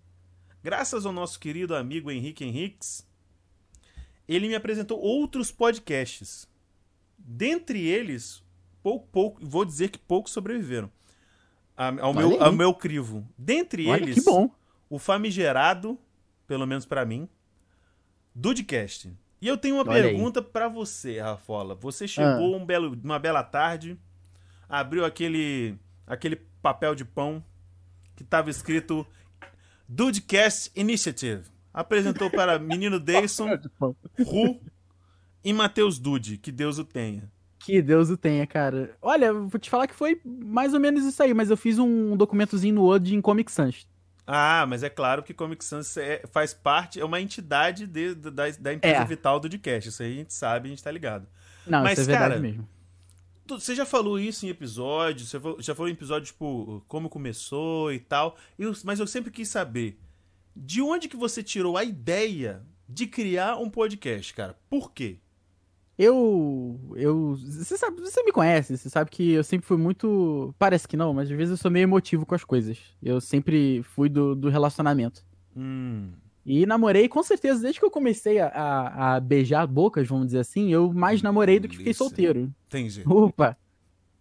[0.62, 3.06] graças ao nosso querido amigo Henrique Henriques,
[4.28, 6.48] ele me apresentou outros podcasts.
[7.16, 8.42] Dentre eles,
[8.82, 10.90] pouco, pouco, vou dizer que poucos sobreviveram
[11.76, 13.26] ao, meu, ao meu crivo.
[13.36, 14.24] Dentre Olha, eles,
[14.88, 15.98] o famigerado,
[16.46, 17.28] pelo menos para mim,
[18.34, 19.10] Dudecast.
[19.40, 21.74] E eu tenho uma Olha pergunta para você, Rafola.
[21.74, 22.56] Você chegou ah.
[22.56, 23.98] um belo, uma bela tarde,
[24.68, 27.44] abriu aquele aquele papel de pão
[28.14, 29.06] que estava escrito
[29.88, 31.44] Dudecast Initiative.
[31.72, 33.58] Apresentou para menino Dayson,
[34.24, 34.60] Ru
[35.44, 36.38] e Matheus Dude.
[36.38, 37.30] Que Deus o tenha.
[37.58, 38.96] Que Deus o tenha, cara.
[39.02, 42.16] Olha, vou te falar que foi mais ou menos isso aí, mas eu fiz um
[42.16, 43.86] documentozinho no Word em Comic Sans.
[44.26, 48.30] Ah, mas é claro que Comic Sans é, faz parte, é uma entidade de, de,
[48.30, 49.04] da, da empresa é.
[49.04, 49.88] vital do podcast.
[49.88, 51.28] Isso aí a gente sabe, a gente tá ligado.
[51.66, 52.68] Não, mas, isso é cara, verdade mesmo.
[53.48, 58.00] Você já falou isso em episódios, você já falou em episódios, tipo, como começou e
[58.00, 58.36] tal.
[58.58, 59.96] Eu, mas eu sempre quis saber
[60.56, 64.58] de onde que você tirou a ideia de criar um podcast, cara?
[64.68, 65.18] Por quê?
[65.98, 66.78] Eu.
[66.94, 67.36] Eu.
[67.36, 70.54] Você sabe, você me conhece, você sabe que eu sempre fui muito.
[70.58, 72.78] Parece que não, mas às vezes eu sou meio emotivo com as coisas.
[73.02, 75.24] Eu sempre fui do, do relacionamento.
[75.56, 76.12] Hum.
[76.44, 80.38] E namorei, com certeza, desde que eu comecei a, a, a beijar bocas, vamos dizer
[80.38, 82.52] assim, eu mais namorei do que fiquei solteiro.
[82.68, 83.02] Entendi.
[83.04, 83.56] Opa!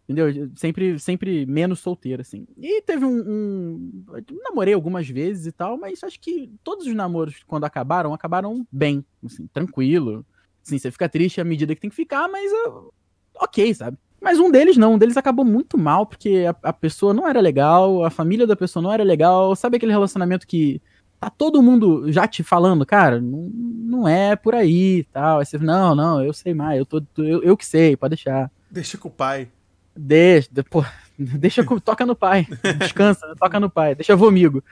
[0.07, 0.49] Entendeu?
[0.55, 2.47] Sempre, sempre menos solteiro, assim.
[2.57, 4.05] E teve um, um.
[4.43, 9.03] Namorei algumas vezes e tal, mas acho que todos os namoros, quando acabaram, acabaram bem,
[9.23, 10.25] assim, tranquilo
[10.65, 12.91] Sim, você fica triste à medida que tem que ficar, mas uh,
[13.35, 13.97] ok, sabe?
[14.19, 17.39] Mas um deles não, um deles acabou muito mal, porque a, a, pessoa não era
[17.39, 19.55] legal, a família da pessoa não era legal.
[19.55, 20.81] Sabe aquele relacionamento que
[21.19, 25.37] tá todo mundo já te falando, cara, não, não é por aí tal.
[25.37, 28.49] Aí você, não, não, eu sei mais, eu, tô, eu, eu que sei, pode deixar.
[28.71, 29.47] Deixa com o pai.
[29.95, 30.83] Deixa, pô,
[31.15, 32.47] deixa com, toca no pai,
[32.79, 34.63] descansa, toca no pai, deixa vomigo.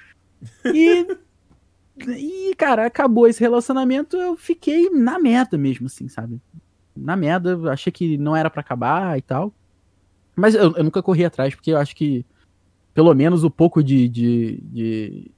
[0.65, 1.05] E
[1.97, 6.41] e, cara, acabou esse relacionamento, eu fiquei na merda mesmo, assim, sabe?
[6.95, 9.53] Na merda, achei que não era para acabar e tal.
[10.35, 12.25] Mas eu, eu, nunca corri atrás, porque eu acho que,
[12.93, 15.31] pelo menos, o pouco de, de, de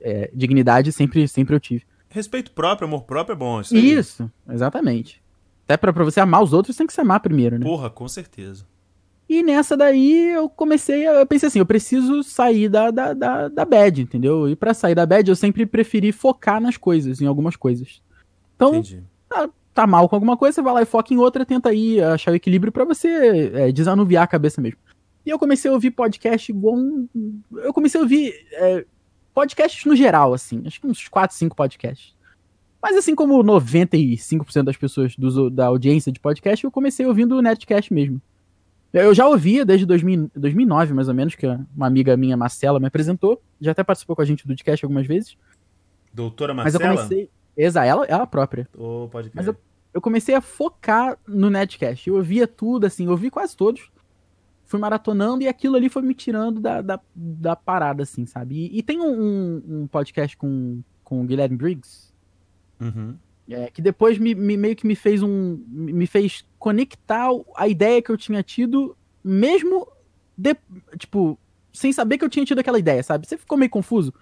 [0.00, 1.84] é, dignidade sempre, sempre eu tive.
[2.08, 3.60] Respeito próprio, amor próprio é bom.
[3.60, 5.22] Isso, isso exatamente.
[5.64, 7.64] Até pra, pra você amar os outros, tem que se amar primeiro, né?
[7.64, 8.64] Porra, com certeza.
[9.30, 13.64] E nessa daí eu comecei, eu pensei assim, eu preciso sair da, da, da, da
[13.64, 14.48] bad, entendeu?
[14.48, 18.02] E para sair da bad eu sempre preferi focar nas coisas, em algumas coisas.
[18.56, 18.82] Então,
[19.28, 22.02] tá, tá, mal com alguma coisa, você vai lá e foca em outra, tenta aí
[22.02, 24.80] achar o equilíbrio para você é, desanuviar a cabeça mesmo.
[25.24, 27.08] E eu comecei a ouvir podcast igual um...
[27.58, 28.84] Eu comecei a ouvir é,
[29.32, 32.16] podcasts no geral, assim, acho que uns 4, 5 podcasts.
[32.82, 37.42] Mas assim como 95% das pessoas do, da audiência de podcast, eu comecei ouvindo o
[37.42, 38.20] Netcast mesmo.
[38.92, 42.86] Eu já ouvia desde 2000, 2009, mais ou menos, que uma amiga minha, Marcela, me
[42.86, 43.40] apresentou.
[43.60, 45.36] Já até participou com a gente do podcast algumas vezes.
[46.12, 46.84] Doutora Marcela?
[46.84, 47.30] Mas eu comecei...
[47.56, 48.68] Exato, ela, ela própria.
[48.76, 49.56] Oh, pode Mas eu,
[49.94, 52.08] eu comecei a focar no Netcast.
[52.08, 53.90] Eu ouvia tudo, assim, eu ouvi quase todos.
[54.64, 58.54] Fui maratonando e aquilo ali foi me tirando da, da, da parada, assim, sabe?
[58.54, 62.12] E, e tem um, um, podcast com, com o Guilherme Briggs.
[62.80, 63.16] Uhum.
[63.50, 65.62] É, que depois me, me, meio que me fez um.
[65.68, 69.88] me fez conectar a ideia que eu tinha tido, mesmo
[70.36, 70.56] de,
[70.98, 71.38] tipo,
[71.72, 73.26] sem saber que eu tinha tido aquela ideia, sabe?
[73.26, 74.14] Você ficou meio confuso.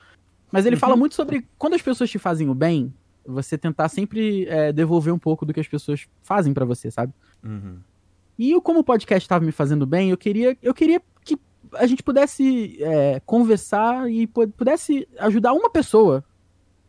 [0.50, 0.80] Mas ele uhum.
[0.80, 2.92] fala muito sobre quando as pessoas te fazem o bem,
[3.26, 7.12] você tentar sempre é, devolver um pouco do que as pessoas fazem para você, sabe?
[7.44, 7.78] Uhum.
[8.38, 11.36] E eu, como o podcast estava me fazendo bem, eu queria, eu queria que
[11.74, 16.24] a gente pudesse é, conversar e pudesse ajudar uma pessoa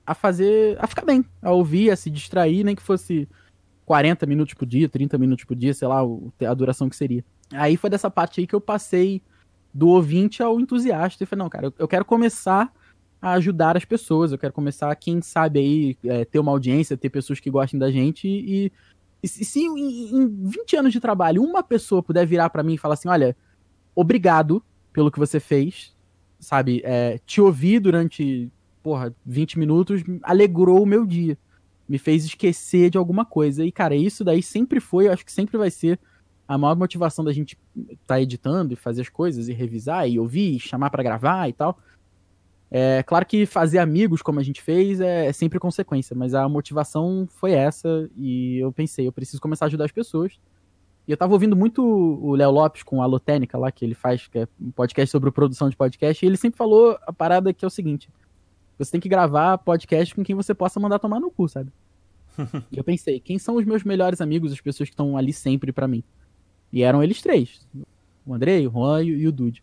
[0.09, 0.75] a fazer.
[0.79, 3.29] a ficar bem, a ouvir, a se distrair, nem que fosse
[3.85, 6.01] 40 minutos por dia, 30 minutos por dia, sei lá,
[6.47, 7.23] a duração que seria.
[7.53, 9.21] Aí foi dessa parte aí que eu passei
[9.71, 12.73] do ouvinte ao entusiasta e falei, não, cara, eu quero começar
[13.21, 17.09] a ajudar as pessoas, eu quero começar, quem sabe aí, é, ter uma audiência, ter
[17.11, 18.71] pessoas que gostem da gente e,
[19.21, 22.77] e se em, em 20 anos de trabalho uma pessoa puder virar para mim e
[22.79, 23.37] falar assim, olha,
[23.93, 25.95] obrigado pelo que você fez,
[26.39, 28.51] sabe, é, te ouvir durante
[28.83, 31.37] porra, 20 minutos alegrou o meu dia.
[31.87, 33.65] Me fez esquecer de alguma coisa.
[33.65, 35.99] E, cara, isso daí sempre foi, eu acho que sempre vai ser
[36.47, 40.19] a maior motivação da gente estar tá editando e fazer as coisas e revisar e
[40.19, 41.77] ouvir e chamar para gravar e tal.
[42.71, 46.47] É claro que fazer amigos como a gente fez é, é, sempre consequência, mas a
[46.47, 50.39] motivação foi essa e eu pensei, eu preciso começar a ajudar as pessoas.
[51.07, 54.27] E eu tava ouvindo muito o Léo Lopes com a Lotênica lá, que ele faz,
[54.27, 57.65] que é um podcast sobre produção de podcast, e ele sempre falou a parada que
[57.65, 58.09] é o seguinte:
[58.79, 61.71] você tem que gravar podcast com quem você possa mandar tomar no cu, sabe?
[62.71, 65.71] e eu pensei, quem são os meus melhores amigos, as pessoas que estão ali sempre
[65.71, 66.03] para mim?
[66.71, 67.67] E eram eles três.
[68.25, 69.61] O Andrei, o Juan e, o Dude.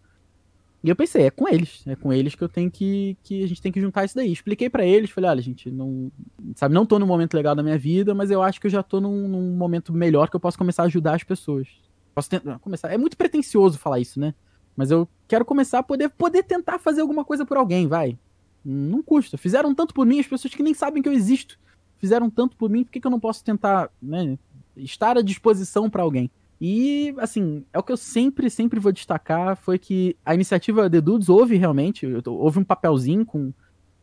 [0.85, 3.48] E eu pensei, é com eles, é com eles que eu tenho que, que a
[3.48, 4.31] gente tem que juntar isso daí.
[4.31, 6.12] Expliquei para eles, falei, olha, gente, não,
[6.55, 8.83] sabe, não tô num momento legal da minha vida, mas eu acho que eu já
[8.83, 11.68] tô num, num momento melhor que eu posso começar a ajudar as pessoas.
[12.14, 14.35] Posso tentar, começar, é muito pretencioso falar isso, né?
[14.76, 18.16] Mas eu quero começar a poder, poder tentar fazer alguma coisa por alguém, vai.
[18.68, 19.38] Não custa.
[19.38, 21.59] Fizeram tanto por mim, as pessoas que nem sabem que eu existo
[21.98, 24.38] fizeram tanto por mim, por que, que eu não posso tentar né,
[24.76, 26.31] estar à disposição para alguém?
[26.61, 31.00] E, assim, é o que eu sempre, sempre vou destacar, foi que a iniciativa The
[31.00, 33.52] Dudes houve realmente, houve um papelzinho com,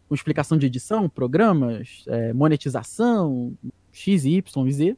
[0.08, 3.58] com explicação de edição, programas, é, monetização,
[3.91, 4.97] X, Y Z.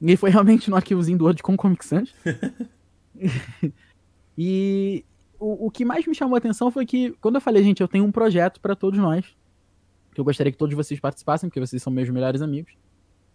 [0.00, 2.14] E foi realmente no arquivozinho do Word com Comic Sans.
[4.36, 5.04] e,
[5.38, 7.88] o, o que mais me chamou a atenção foi que, quando eu falei, gente, eu
[7.88, 9.24] tenho um projeto para todos nós,
[10.14, 12.72] que eu gostaria que todos vocês participassem, porque vocês são meus melhores amigos.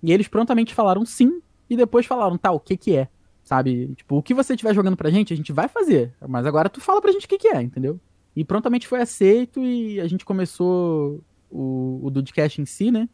[0.01, 3.07] E eles prontamente falaram sim, e depois falaram, tá, o que que é?
[3.43, 3.93] Sabe?
[3.95, 6.13] Tipo, o que você estiver jogando pra gente, a gente vai fazer.
[6.27, 7.99] Mas agora tu fala pra gente o que que é, entendeu?
[8.35, 13.09] E prontamente foi aceito e a gente começou o, o Dudcast em si, né?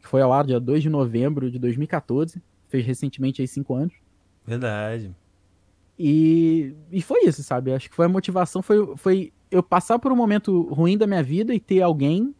[0.00, 2.42] Que foi ao ar dia 2 de novembro de 2014.
[2.68, 3.94] Fez recentemente aí 5 anos.
[4.44, 5.14] Verdade.
[5.98, 7.72] E, e foi isso, sabe?
[7.72, 11.22] Acho que foi a motivação, foi, foi eu passar por um momento ruim da minha
[11.22, 12.34] vida e ter alguém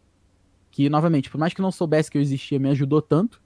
[0.70, 3.40] que, novamente, por mais que não soubesse que eu existia, me ajudou tanto.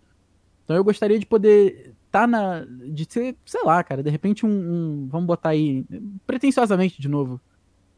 [0.64, 2.64] Então eu gostaria de poder estar tá na.
[2.64, 4.50] de ser, sei lá, cara, de repente um.
[4.50, 5.84] um vamos botar aí.
[6.26, 7.40] pretensiosamente de novo.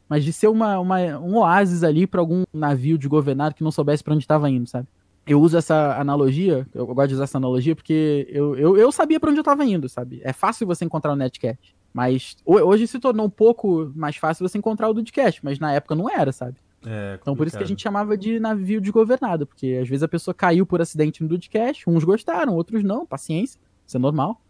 [0.09, 3.71] Mas de ser uma, uma um oásis ali para algum navio de governado que não
[3.71, 4.89] soubesse para onde estava indo, sabe?
[5.29, 9.21] eu uso essa analogia, eu gosto de usar essa analogia porque eu, eu, eu sabia
[9.21, 10.21] para onde eu tava indo, sabe?
[10.25, 11.77] É fácil você encontrar o Netcast.
[11.93, 15.95] Mas hoje se tornou um pouco mais fácil você encontrar o Dudcast, mas na época
[15.95, 16.57] não era, sabe?
[16.87, 20.09] É, então por isso que a gente chamava de navio desgovernado, porque às vezes a
[20.09, 24.41] pessoa caiu por acidente no Dudcast, uns gostaram, outros não, paciência, isso é normal.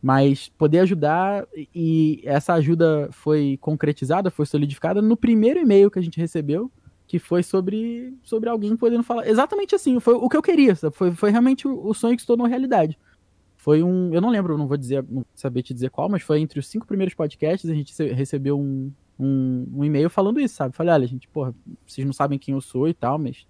[0.00, 6.02] Mas poder ajudar, e essa ajuda foi concretizada, foi solidificada no primeiro e-mail que a
[6.02, 6.70] gente recebeu,
[7.04, 9.26] que foi sobre, sobre alguém podendo falar.
[9.26, 12.26] Exatamente assim, foi o que eu queria, foi, foi realmente o, o sonho que se
[12.26, 12.96] tornou realidade.
[13.68, 14.14] Foi um.
[14.14, 16.66] Eu não lembro, não vou dizer, não saber te dizer qual, mas foi entre os
[16.66, 20.74] cinco primeiros podcasts, a gente recebeu um, um, um e-mail falando isso, sabe?
[20.74, 21.54] Falei, olha, gente, porra,
[21.86, 23.46] vocês não sabem quem eu sou e tal, mas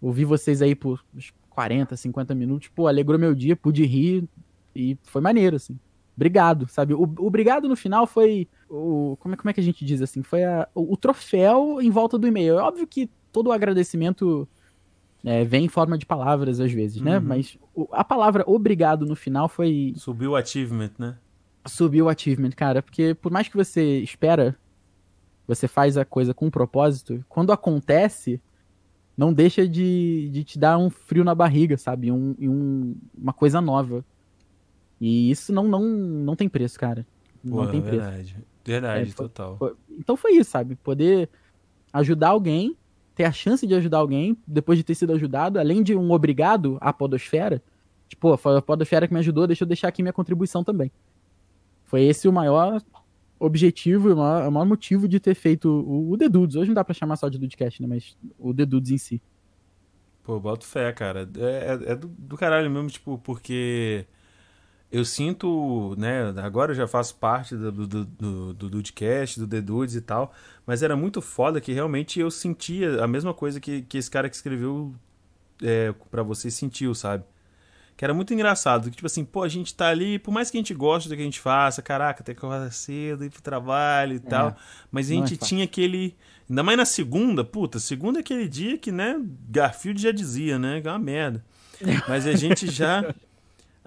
[0.00, 1.04] ouvi vocês aí por
[1.50, 4.28] 40, 50 minutos, pô, alegrou meu dia, pude rir
[4.76, 5.76] e foi maneiro, assim.
[6.16, 6.94] Obrigado, sabe?
[6.94, 9.16] O, o obrigado no final foi o.
[9.18, 10.22] Como é, como é que a gente diz assim?
[10.22, 12.60] Foi a, o, o troféu em volta do e-mail.
[12.60, 14.48] É óbvio que todo o agradecimento
[15.28, 17.18] é, vem em forma de palavras às vezes, né?
[17.18, 17.24] Uhum.
[17.24, 17.58] Mas
[17.92, 19.92] a palavra obrigado no final foi.
[19.94, 21.18] Subiu o achievement, né?
[21.66, 22.80] Subiu o achievement, cara.
[22.80, 24.56] Porque por mais que você espera,
[25.46, 28.40] você faz a coisa com um propósito, quando acontece,
[29.14, 32.10] não deixa de, de te dar um frio na barriga, sabe?
[32.10, 34.02] Um, um, uma coisa nova.
[34.98, 37.06] E isso não, não, não tem preço, cara.
[37.44, 38.02] Não Pô, tem preço.
[38.02, 39.58] Verdade, verdade, é, total.
[39.58, 40.74] Foi, então foi isso, sabe?
[40.74, 41.28] Poder
[41.92, 42.74] ajudar alguém,
[43.18, 46.78] ter a chance de ajudar alguém, depois de ter sido ajudado, além de um obrigado
[46.80, 47.60] à podosfera.
[48.08, 50.92] Tipo, foi a podosfera que me ajudou, deixa eu deixar aqui minha contribuição também.
[51.82, 52.80] Foi esse o maior
[53.36, 56.54] objetivo, o maior, o maior motivo de ter feito o, o The Dudes.
[56.54, 57.88] Hoje não dá pra chamar só de Dudecast, né?
[57.88, 59.20] Mas o The Dudes em si.
[60.22, 61.28] Pô, boto fé, cara.
[61.38, 64.06] É, é, é do, do caralho mesmo, tipo, porque
[64.90, 69.60] eu sinto, né, agora eu já faço parte do, do, do, do Dudecast, do The
[69.60, 70.32] Dudes e tal,
[70.66, 74.30] mas era muito foda que realmente eu sentia a mesma coisa que, que esse cara
[74.30, 74.94] que escreveu
[75.62, 77.24] é, para você sentiu, sabe?
[77.98, 80.56] Que era muito engraçado, que tipo assim, pô, a gente tá ali, por mais que
[80.56, 83.42] a gente goste do que a gente faça, caraca, tem que acordar cedo, ir pro
[83.42, 84.56] trabalho e é, tal,
[84.90, 86.16] mas a gente é tinha aquele...
[86.48, 89.20] Ainda mais na segunda, puta, segunda é aquele dia que, né,
[89.50, 91.44] Garfield já dizia, né, que é uma merda.
[92.08, 93.14] Mas a gente já...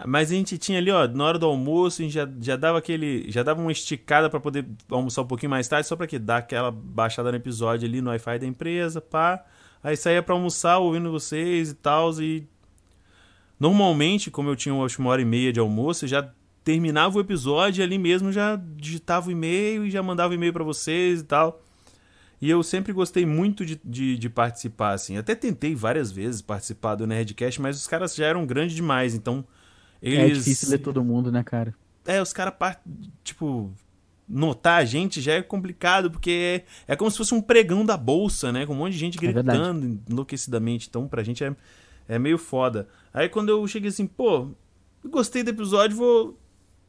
[0.05, 2.77] Mas a gente tinha ali, ó, na hora do almoço, a gente já, já dava
[2.77, 3.29] aquele.
[3.31, 6.37] Já dava uma esticada para poder almoçar um pouquinho mais tarde, só pra que dar
[6.37, 9.43] aquela baixada no episódio ali no Wi-Fi da empresa, pá.
[9.83, 12.11] Aí saía pra almoçar ouvindo vocês e tal.
[12.21, 12.47] E
[13.59, 16.31] normalmente, como eu tinha uma, uma hora e meia de almoço, eu já
[16.63, 20.53] terminava o episódio e ali mesmo já digitava o e-mail e já mandava o e-mail
[20.53, 21.61] para vocês e tal.
[22.41, 25.15] E eu sempre gostei muito de, de, de, participar, assim.
[25.15, 29.45] Até tentei várias vezes participar do Nerdcast, mas os caras já eram grandes demais, então
[30.01, 30.37] eles...
[30.37, 31.73] É difícil ler todo mundo, né, cara?
[32.05, 32.53] É, os caras,
[33.23, 33.71] tipo,
[34.27, 37.97] notar a gente já é complicado, porque é, é como se fosse um pregão da
[37.97, 38.65] bolsa, né?
[38.65, 40.87] Com um monte de gente é gritando é enlouquecidamente.
[40.89, 41.55] Então, pra gente é,
[42.07, 42.87] é meio foda.
[43.13, 44.49] Aí quando eu cheguei assim, pô,
[45.05, 46.39] gostei do episódio, vou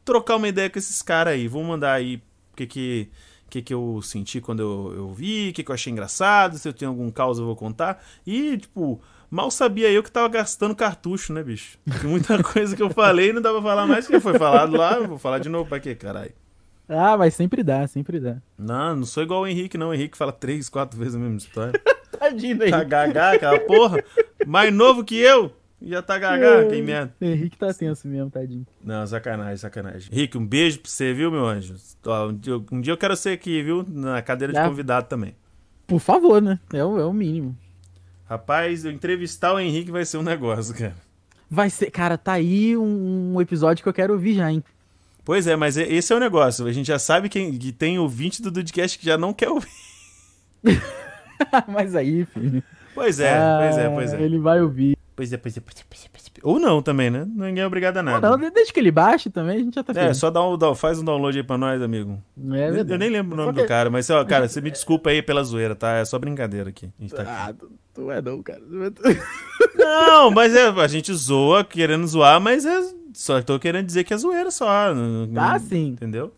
[0.04, 1.48] trocar uma ideia com esses caras aí.
[1.48, 2.16] Vou mandar aí
[2.52, 3.08] o que que,
[3.50, 6.68] que que eu senti quando eu, eu vi, o que que eu achei engraçado, se
[6.68, 8.02] eu tenho algum caos eu vou contar.
[8.26, 9.00] E, tipo,
[9.32, 11.78] Mal sabia eu que tava gastando cartucho, né, bicho?
[12.04, 14.98] muita coisa que eu falei não dava pra falar mais que foi falado lá.
[15.00, 16.32] Vou falar de novo pra quê, caralho?
[16.86, 18.36] Ah, mas sempre dá, sempre dá.
[18.58, 19.88] Não, não sou igual o Henrique, não.
[19.88, 21.80] O Henrique fala três, quatro vezes a mesma história.
[22.12, 22.70] Tadinho aí.
[22.70, 24.04] Tá gagá, aquela porra.
[24.46, 25.50] Mais novo que eu.
[25.80, 27.14] Já tá gagá, quem merda.
[27.18, 28.66] Henrique tá tenso mesmo, tadinho.
[28.84, 30.12] Não, sacanagem, sacanagem.
[30.12, 31.74] Henrique, um beijo pra você, viu, meu anjo?
[32.06, 33.82] um, dia, um dia eu quero ser aqui, viu?
[33.88, 35.34] Na cadeira de ah, convidado também.
[35.86, 36.60] Por favor, né?
[36.70, 37.56] É o, é o mínimo.
[38.32, 40.94] Rapaz, eu entrevistar o Henrique vai ser um negócio, cara.
[41.50, 44.64] Vai ser, cara, tá aí um, um episódio que eu quero ouvir já, hein?
[45.22, 46.66] Pois é, mas esse é o negócio.
[46.66, 49.68] A gente já sabe que, que tem ouvinte do Dudcast que já não quer ouvir.
[51.68, 52.64] mas aí, filho.
[52.94, 54.22] Pois é, ah, pois é, pois é.
[54.22, 54.96] Ele vai ouvir.
[55.30, 56.22] É, é, é, é, é.
[56.42, 57.24] Ou não também, né?
[57.24, 58.30] Ninguém é obrigado a nada.
[58.30, 60.10] Não, não, desde que ele baixe também, a gente já tá feliz.
[60.10, 62.20] É, só dá um, faz um download aí pra nós, amigo.
[62.36, 62.92] É verdade.
[62.92, 63.62] Eu nem lembro o nome que...
[63.62, 65.92] do cara, mas, ó, cara, você me desculpa aí pela zoeira, tá?
[65.92, 66.90] É só brincadeira aqui.
[67.10, 67.66] Tá ah, aqui.
[67.94, 68.60] tu é não, cara.
[69.76, 72.80] Não, mas é, a gente zoa querendo zoar, mas é,
[73.12, 74.68] só tô querendo dizer que é zoeira só.
[74.68, 75.88] Ah, sim.
[75.88, 76.32] Entendeu?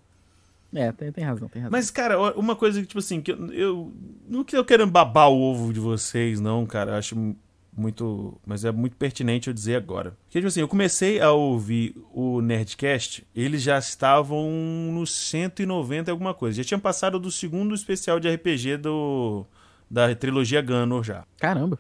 [0.75, 1.71] É, tem, tem razão, tem razão.
[1.71, 3.93] Mas, cara, uma coisa que, tipo assim, que eu, eu
[4.29, 6.93] não que eu quero babar o ovo de vocês, não, cara.
[6.93, 7.37] Eu acho
[7.77, 8.39] muito.
[8.47, 10.17] Mas é muito pertinente eu dizer agora.
[10.25, 14.51] Porque, tipo assim, eu comecei a ouvir o Nerdcast, eles já estavam
[14.93, 16.63] nos 190 alguma coisa.
[16.63, 19.47] Já tinham passado do segundo especial de RPG do
[19.91, 21.25] da trilogia Gunner já.
[21.39, 21.79] Caramba.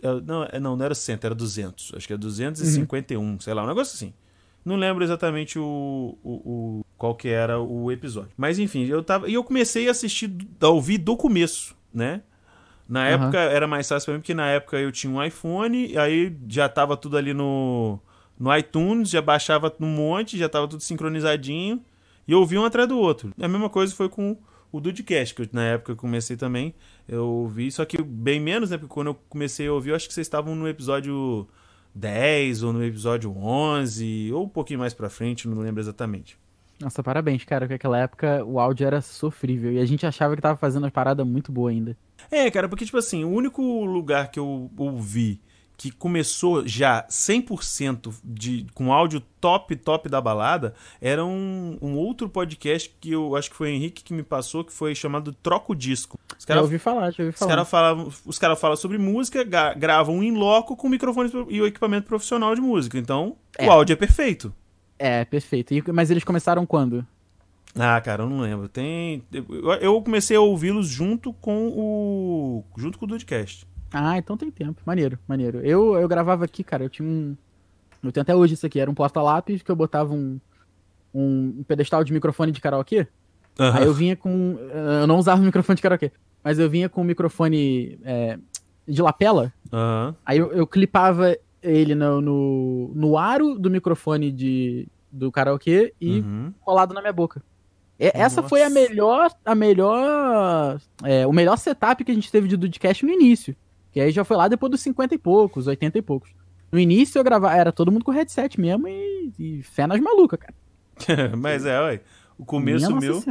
[0.00, 1.92] Eu, não, é, não, não era 100, era 200.
[1.96, 3.40] Acho que é 251, uhum.
[3.40, 4.12] sei lá, um negócio assim.
[4.64, 8.32] Não lembro exatamente o, o, o, qual que era o episódio.
[8.36, 9.28] Mas enfim, eu tava.
[9.30, 12.22] E eu comecei a assistir, a ouvir do começo, né?
[12.88, 13.06] Na uhum.
[13.06, 16.68] época era mais fácil pra mim, porque na época eu tinha um iPhone, aí já
[16.68, 17.98] tava tudo ali no,
[18.38, 21.82] no iTunes, já baixava um monte, já tava tudo sincronizadinho,
[22.26, 23.32] e eu ouvia um atrás do outro.
[23.40, 24.36] A mesma coisa foi com
[24.70, 26.74] o Dudecast, que eu, na época eu comecei também,
[27.08, 28.78] eu ouvi, só que bem menos, né?
[28.78, 31.48] Porque quando eu comecei a ouvir, eu acho que vocês estavam no episódio
[31.94, 36.38] 10 ou no episódio 11, ou um pouquinho mais pra frente, não lembro exatamente.
[36.78, 40.42] Nossa, parabéns, cara, porque naquela época o áudio era sofrível e a gente achava que
[40.42, 41.96] tava fazendo uma parada muito boa ainda.
[42.30, 45.40] É, cara, porque, tipo assim, o único lugar que eu ouvi
[45.76, 52.28] que começou já 100% de, com áudio top, top da balada, era um, um, outro
[52.28, 55.74] podcast que eu acho que foi o Henrique que me passou, que foi chamado Troco
[55.74, 56.18] Disco.
[56.38, 57.46] Os cara, já ouvi falar, já ouvi falar.
[57.46, 59.44] Os caras falam, cara falam sobre música,
[59.76, 62.98] gravam em loco com microfone e o equipamento profissional de música.
[62.98, 63.66] Então, é.
[63.66, 64.54] o áudio é perfeito.
[64.98, 65.74] É, perfeito.
[65.74, 67.06] E, mas eles começaram quando?
[67.78, 68.68] Ah, cara, eu não lembro.
[68.68, 69.22] Tem.
[69.80, 72.64] Eu comecei a ouvi-los junto com o.
[72.76, 73.66] junto com o Dudcast.
[73.92, 74.80] Ah, então tem tempo.
[74.84, 75.60] Maneiro, maneiro.
[75.60, 77.36] Eu, eu gravava aqui, cara, eu tinha um.
[78.02, 80.40] Eu tenho até hoje isso aqui, era um porta-lápis que eu botava um,
[81.12, 83.06] um pedestal de microfone de karaokê.
[83.58, 83.72] Uhum.
[83.72, 84.58] Aí eu vinha com.
[85.00, 86.12] Eu não usava microfone de karaokê,
[86.42, 88.38] mas eu vinha com o microfone é,
[88.86, 89.52] de lapela.
[89.72, 90.14] Uhum.
[90.24, 96.20] Aí eu, eu clipava ele no, no, no, aro do microfone de, do karaokê e
[96.20, 96.52] uhum.
[96.60, 97.42] colado na minha boca.
[97.98, 102.48] E, essa foi a melhor, a melhor, é, o melhor setup que a gente teve
[102.48, 103.56] de Dudcast no início.
[103.92, 106.30] Que aí já foi lá depois dos 50 e poucos, 80 e poucos.
[106.70, 110.38] No início eu gravava, era todo mundo com headset mesmo e, e fé nas malucas,
[110.38, 110.54] cara.
[111.36, 112.02] Mas é, olha,
[112.38, 113.22] o começo Minha meu.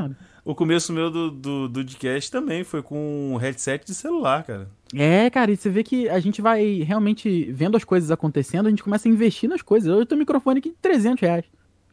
[0.43, 4.69] O começo meu do, do, do podcast também foi com um headset de celular, cara.
[4.93, 8.69] É, cara, e você vê que a gente vai realmente vendo as coisas acontecendo, a
[8.69, 9.89] gente começa a investir nas coisas.
[9.89, 11.45] Eu tenho um microfone aqui de 300 reais.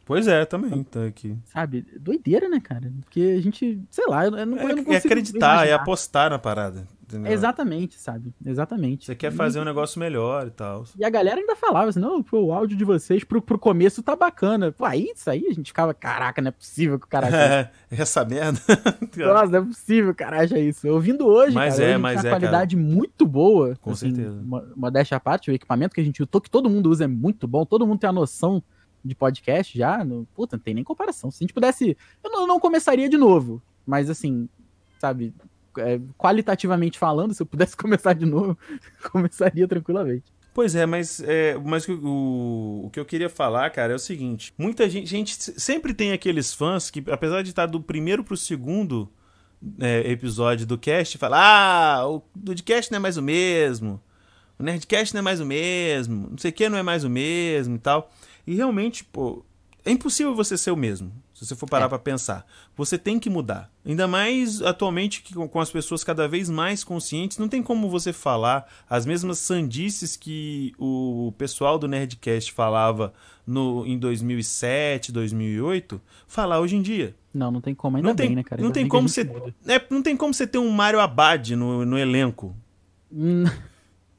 [0.05, 1.37] Pois é, também tá aqui.
[1.45, 1.85] Sabe?
[1.99, 2.91] Doideira, né, cara?
[3.01, 4.93] Porque a gente, sei lá, eu não, é, eu não consigo.
[4.93, 5.67] É acreditar, imaginar.
[5.67, 6.85] é apostar na parada.
[7.03, 7.31] Entendeu?
[7.31, 8.33] Exatamente, sabe?
[8.43, 9.05] Exatamente.
[9.05, 10.83] Você quer fazer um negócio melhor e tal.
[10.97, 14.01] E a galera ainda falava assim: não, pô, o áudio de vocês pro, pro começo
[14.01, 14.71] tá bacana.
[14.71, 17.27] Pô, aí isso aí a gente ficava, caraca, não é possível que o cara.
[17.27, 18.59] É, essa merda.
[19.15, 20.87] Nossa, não é possível, cara, acha isso.
[20.87, 22.87] Ouvindo hoje, mas cara, é, mas tem uma é, qualidade cara.
[22.87, 23.75] muito boa.
[23.79, 24.41] Com assim, certeza.
[24.75, 27.47] Modéstia à parte, o equipamento que a gente usou, que todo mundo usa é muito
[27.47, 28.63] bom, todo mundo tem a noção
[29.03, 30.03] de podcast já.
[30.03, 31.31] No, puta, não tem nem comparação.
[31.31, 31.97] Se a gente pudesse.
[32.23, 34.47] Eu não, não começaria de novo, mas assim,
[34.99, 35.33] sabe,
[35.77, 38.57] é, qualitativamente falando, se eu pudesse começar de novo,
[39.11, 40.31] começaria tranquilamente.
[40.53, 44.53] Pois é, mas, é, mas o, o que eu queria falar, cara, é o seguinte:
[44.57, 49.09] muita gente, gente sempre tem aqueles fãs que, apesar de estar do primeiro pro segundo
[49.79, 53.99] é, episódio do cast, fala: Ah, o podcast não é mais o mesmo,
[54.59, 57.09] o Nerdcast não é mais o mesmo, não sei o que não é mais o
[57.09, 58.11] mesmo e tal.
[58.45, 59.43] E realmente, pô,
[59.85, 61.11] é impossível você ser o mesmo.
[61.33, 61.89] Se você for parar é.
[61.89, 63.69] para pensar, você tem que mudar.
[63.85, 68.13] Ainda mais atualmente que com as pessoas cada vez mais conscientes, não tem como você
[68.13, 73.13] falar as mesmas sandices que o pessoal do Nerdcast falava
[73.45, 77.13] no em 2007, 2008, falar hoje em dia.
[77.33, 78.61] Não, não tem como, ainda não tem, bem, né, cara?
[78.61, 79.21] Não tem como você,
[79.67, 82.55] é, não tem como você ter um Mario Abad no, no elenco.
[83.11, 83.43] Hum.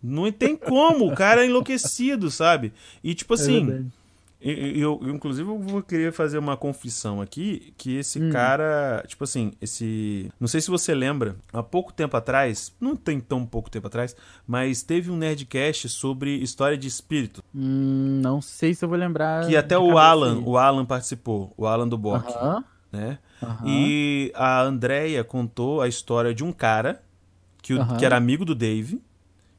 [0.03, 2.75] Não tem como, o cara é enlouquecido, sabe?
[3.03, 4.04] E tipo é assim, é
[4.45, 8.31] eu, eu, inclusive, eu vou querer fazer uma confissão aqui, que esse hum.
[8.31, 10.31] cara, tipo assim, esse...
[10.39, 14.15] Não sei se você lembra, há pouco tempo atrás, não tem tão pouco tempo atrás,
[14.47, 17.43] mas teve um Nerdcast sobre história de espírito.
[17.55, 19.47] Hum, não sei se eu vou lembrar.
[19.47, 22.65] Que até o Alan, o Alan participou, o Alan do Bock, uh -huh.
[22.93, 23.19] né?
[23.41, 23.67] Uh -huh.
[23.67, 27.03] E a Andrea contou a história de um cara
[27.63, 27.97] que, o, uh -huh.
[27.97, 29.01] que era amigo do Dave,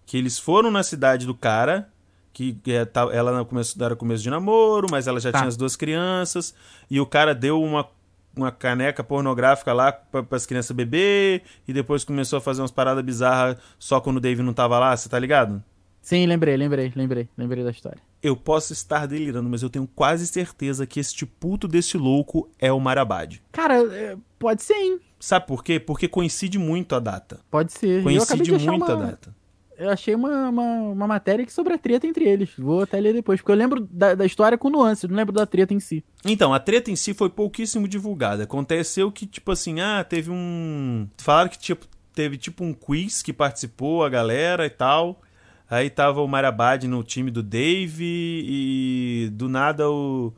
[0.06, 1.90] que eles foram na cidade do cara
[2.36, 5.38] que é, tá, ela no começo, era começo de namoro, mas ela já tá.
[5.38, 6.54] tinha as duas crianças,
[6.92, 7.88] e o cara deu uma,
[8.36, 13.04] uma caneca pornográfica lá para as crianças beber, e depois começou a fazer umas paradas
[13.06, 15.64] bizarras só quando o Dave não tava lá, você tá ligado?
[16.02, 18.02] Sim, lembrei, lembrei, lembrei, lembrei da história.
[18.22, 22.70] Eu posso estar delirando, mas eu tenho quase certeza que este puto desse louco é
[22.70, 23.42] o Marabad.
[23.54, 25.00] Cara, é, pode ser, hein?
[25.22, 25.80] Sabe por quê?
[25.80, 27.40] Porque coincide muito a data.
[27.50, 28.04] Pode ser.
[28.04, 28.92] Coincide muito uma...
[28.92, 29.45] a data
[29.78, 32.52] eu achei uma, uma, uma, matéria que sobre a treta entre eles.
[32.58, 35.46] Vou até ler depois, porque eu lembro da, da história com nuances, não lembro da
[35.46, 36.04] treta em si.
[36.24, 38.44] Então, a treta em si foi pouquíssimo divulgada.
[38.44, 41.08] Aconteceu que, tipo assim, ah, teve um.
[41.18, 45.22] Falaram que tipo, teve tipo um quiz que participou a galera e tal.
[45.70, 50.32] Aí tava o Marabad no time do Dave e do nada o,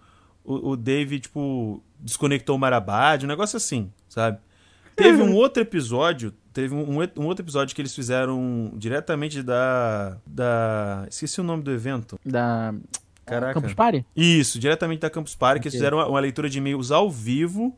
[0.43, 4.39] o, o Dave, tipo, desconectou o Marabad, um negócio assim, sabe?
[4.95, 10.17] Teve um outro episódio teve um, um, outro episódio que eles fizeram diretamente da.
[10.25, 11.05] da.
[11.07, 12.19] Esqueci o nome do evento.
[12.25, 12.73] Da.
[13.23, 13.53] Caraca.
[13.53, 14.05] Campus Party?
[14.15, 15.61] Isso, diretamente da Campus Party, okay.
[15.61, 17.77] que eles fizeram uma, uma leitura de e-mails ao vivo.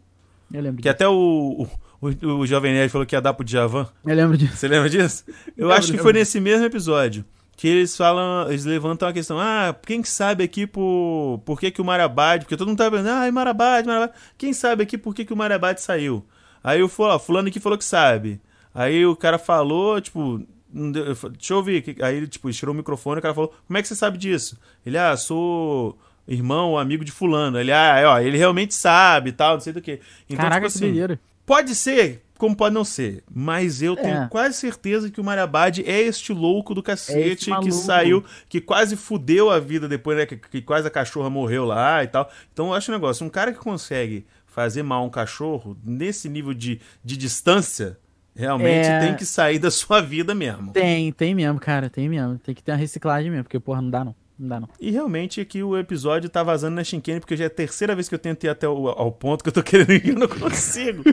[0.53, 0.77] Eu lembro.
[0.77, 0.91] Que disso.
[0.91, 1.67] até o,
[1.99, 3.85] o, o, Jovem Nerd falou que ia dar pro Djavan.
[4.05, 4.55] Eu lembro disso.
[4.55, 5.25] Você lembra disso?
[5.57, 7.25] Eu Lembro, acho que foi nesse mesmo episódio
[7.57, 11.69] que eles falam, eles levantam a questão, ah, quem que sabe aqui por, por que,
[11.69, 15.13] que o Marabade, porque todo mundo tá pensando, ah, Marabade, Marabade, quem sabe aqui por
[15.13, 16.25] que, que o Marabade saiu?
[16.63, 18.39] Aí eu falo, ó, fulano aqui falou que sabe.
[18.73, 20.41] Aí o cara falou, tipo,
[20.71, 21.81] deu- deixa eu ouvir.
[21.81, 23.95] que- Aí ele, tipo, tirou o microfone e o cara falou, como é que você
[23.95, 24.57] sabe disso?
[24.85, 25.97] Ele, ah, sou
[26.27, 27.59] irmão, amigo de fulano.
[27.59, 29.99] Ele, ah, ó, ele realmente sabe e tal, não sei do que.
[30.29, 31.17] Então, Caraca, tipo que assim.
[31.45, 33.23] Pode ser, como pode não ser.
[33.33, 34.27] Mas eu tenho É.
[34.27, 37.71] quase certeza que o Mariabade é este louco do É cacete que maluco.
[37.71, 40.27] saiu, que quase fudeu a vida depois, né?
[40.27, 42.29] Que, que quase a cachorra morreu lá e tal.
[42.53, 46.53] Então eu acho um negócio, um cara que consegue fazer mal um cachorro nesse nível
[46.53, 47.97] de, de distância,
[48.39, 48.99] realmente É.
[48.99, 50.71] tem que sair da sua vida mesmo.
[50.71, 52.37] Tem, tem mesmo, cara, tem mesmo.
[52.39, 54.15] Tem que ter uma reciclagem mesmo, porque, porra, não dá não.
[54.37, 54.69] Não dá não.
[54.79, 58.07] E realmente aqui o episódio tá vazando na Shinkane, porque já é a terceira vez
[58.07, 60.15] que eu tento ir até o, ao ponto que eu tô querendo ir e eu
[60.15, 61.03] não consigo.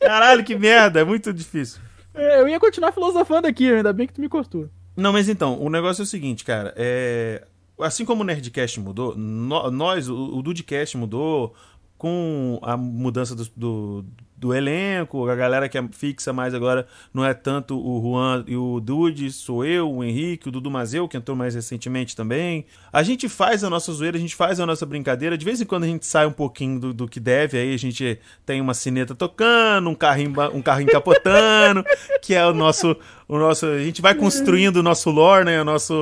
[0.00, 1.80] Caralho, que merda, é muito difícil.
[2.12, 4.68] É, eu ia continuar filosofando aqui, ainda bem que tu me cortou.
[4.96, 6.72] Não, mas então, o negócio é o seguinte, cara.
[6.76, 7.46] É...
[7.78, 11.54] Assim como o Nerdcast mudou, no- nós, o, o Dudcast mudou
[11.98, 14.04] com a mudança do, do,
[14.36, 18.56] do elenco, a galera que é fixa mais agora não é tanto o Juan e
[18.56, 22.66] o Dude, sou eu, o Henrique, o Dudu Mazeu, que entrou mais recentemente também.
[22.92, 25.38] A gente faz a nossa zoeira, a gente faz a nossa brincadeira.
[25.38, 27.78] De vez em quando a gente sai um pouquinho do, do que deve, aí a
[27.78, 31.84] gente tem uma sineta tocando, um carrinho, um carrinho capotando,
[32.20, 32.96] que é o nosso,
[33.28, 33.66] o nosso.
[33.66, 35.60] A gente vai construindo o nosso lore, né?
[35.60, 35.94] O nosso,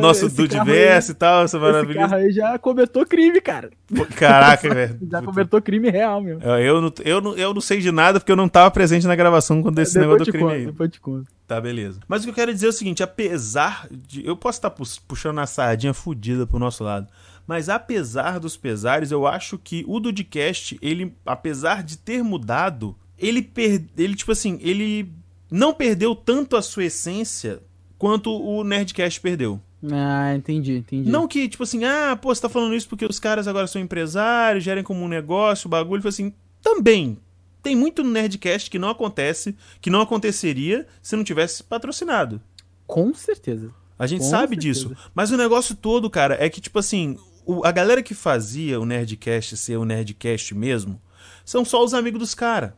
[0.00, 2.08] nosso esse Dudiverse e tal, essa Esse maravilhosa.
[2.08, 3.70] carro aí já cometou crime, cara.
[4.16, 4.98] Caraca, velho.
[5.10, 6.40] Já cometou crime real, meu.
[6.40, 9.62] Eu eu, não, eu não sei de nada porque eu não tava presente na gravação
[9.62, 10.66] quando esse negócio do crime conto, aí.
[10.66, 11.30] depois te conto.
[11.46, 12.00] Tá, beleza.
[12.08, 14.26] Mas o que eu quero dizer é o seguinte: apesar de.
[14.26, 17.06] Eu posso estar pu- puxando a sardinha fudida pro nosso lado.
[17.46, 23.42] Mas apesar dos pesares, eu acho que o Dudcast, ele, apesar de ter mudado, ele,
[23.42, 23.82] per...
[23.98, 25.12] ele, tipo assim, ele
[25.50, 27.60] não perdeu tanto a sua essência
[27.98, 29.60] quanto o Nerdcast perdeu.
[29.90, 31.10] Ah, entendi, entendi.
[31.10, 33.82] Não que, tipo assim, ah, pô, você tá falando isso porque os caras agora são
[33.82, 35.98] empresários, gerem como um negócio, bagulho.
[36.00, 37.18] Tipo assim, também.
[37.62, 42.40] Tem muito no Nerdcast que não acontece, que não aconteceria se não tivesse patrocinado.
[42.86, 43.70] Com certeza.
[43.98, 44.88] A gente Com sabe certeza.
[44.88, 44.96] disso.
[45.14, 48.84] Mas o negócio todo, cara, é que, tipo assim, o- a galera que fazia o
[48.84, 51.00] Nerdcast ser o Nerdcast mesmo,
[51.44, 52.72] são só os amigos dos caras.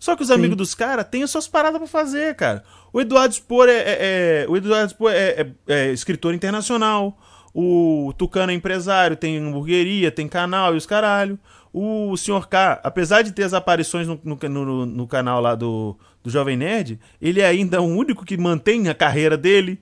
[0.00, 2.64] Só que os amigos dos caras têm as suas paradas pra fazer, cara.
[2.92, 7.16] O Eduardo Spor é, é- é- o Eduardo Spor é, é- é escritor internacional.
[7.54, 11.38] O Tucano é empresário, tem hamburgueria, tem canal e os caralho.
[11.72, 12.46] O Sr.
[12.48, 16.56] K, apesar de ter as aparições no, no- no- no canal lá do, do Jovem
[16.56, 19.80] Nerd, ele é ainda o único que mantém a carreira dele.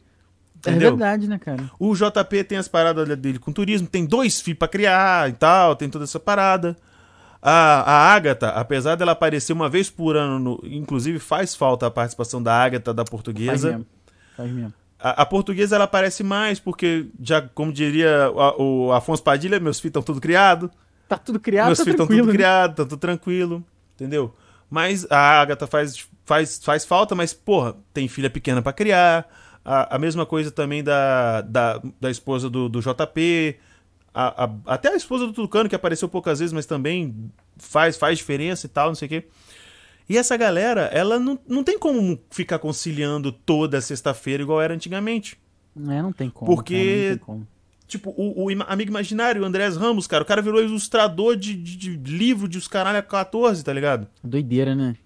[0.64, 0.91] É Entendeu?
[0.91, 1.70] verdade, né, cara?
[1.78, 5.74] O JP tem as paradas dele com turismo, tem dois filhos pra criar e tal,
[5.74, 6.76] tem toda essa parada.
[7.43, 11.91] A, a Agatha, apesar dela aparecer uma vez por ano, no- inclusive faz falta a
[11.91, 13.70] participação da Agatha da Faz portuguesa.
[13.70, 13.86] mesmo.
[14.36, 14.74] Faz mesmo.
[15.03, 19.78] A, a portuguesa ela aparece mais, porque, já como diria o, o Afonso Padilha, meus
[19.80, 20.70] filhos estão tudo criado.
[21.11, 22.26] Tá tudo criado, meus tá filhos estão tranquilo.
[22.28, 22.38] tudo né?
[22.38, 23.64] criado, tá tudo tranquilo.
[23.96, 24.32] Entendeu?
[24.70, 29.28] Mas a Agatha faz, faz, faz falta, mas, porra, tem filha pequena pra criar.
[29.64, 33.56] A, a mesma coisa também da, da, da esposa do, do JP.
[34.14, 38.16] A- a- até a esposa do Tucano, que apareceu poucas vezes, mas também faz, faz
[38.18, 39.24] diferença e tal, não sei o quê.
[40.08, 45.36] E essa galera, ela não, não tem como ficar conciliando toda sexta-feira igual era antigamente.
[45.76, 46.50] É, não tem como.
[46.54, 46.74] Porque-
[47.11, 47.48] não tem como.
[47.91, 51.76] Tipo, o, o amigo imaginário, o Andrés Ramos, cara, o cara virou ilustrador de, de,
[51.76, 54.07] de livro de os caralho a 14, tá ligado?
[54.22, 54.97] Doideira, né?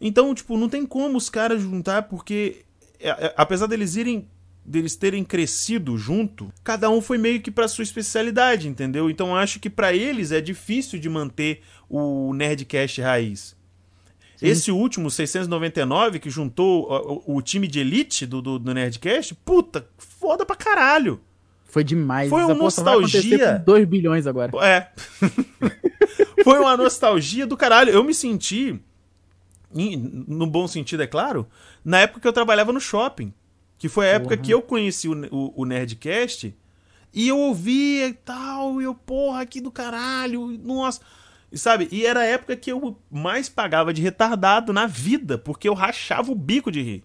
[0.00, 2.58] Então, tipo, não tem como os caras juntar, porque
[3.00, 4.28] é, é, apesar deles irem
[4.66, 9.10] deles terem crescido junto, cada um foi meio que pra sua especialidade, entendeu?
[9.10, 13.54] Então acho que pra eles é difícil de manter o Nerdcast raiz.
[14.36, 14.46] Sim.
[14.46, 19.34] Esse último, 699, que juntou o, o- o time de elite do, do, do Nerdcast,
[19.44, 21.20] puta, foda pra caralho.
[21.74, 22.30] Foi demais.
[22.30, 23.58] Foi uma nostalgia.
[23.58, 24.52] com 2 bilhões agora.
[24.64, 24.92] É.
[26.44, 27.90] Foi uma nostalgia do caralho.
[27.90, 28.80] Eu me senti,
[29.72, 31.48] no bom sentido, é claro,
[31.84, 33.34] na época que eu trabalhava no shopping.
[33.76, 34.46] Que foi a época Porra.
[34.46, 36.56] que eu conheci o, o, o Nerdcast.
[37.12, 41.00] E eu ouvia e tal, e eu, porra, que do caralho, nossa.
[41.50, 45.68] E sabe, e era a época que eu mais pagava de retardado na vida, porque
[45.68, 47.04] eu rachava o bico de rir.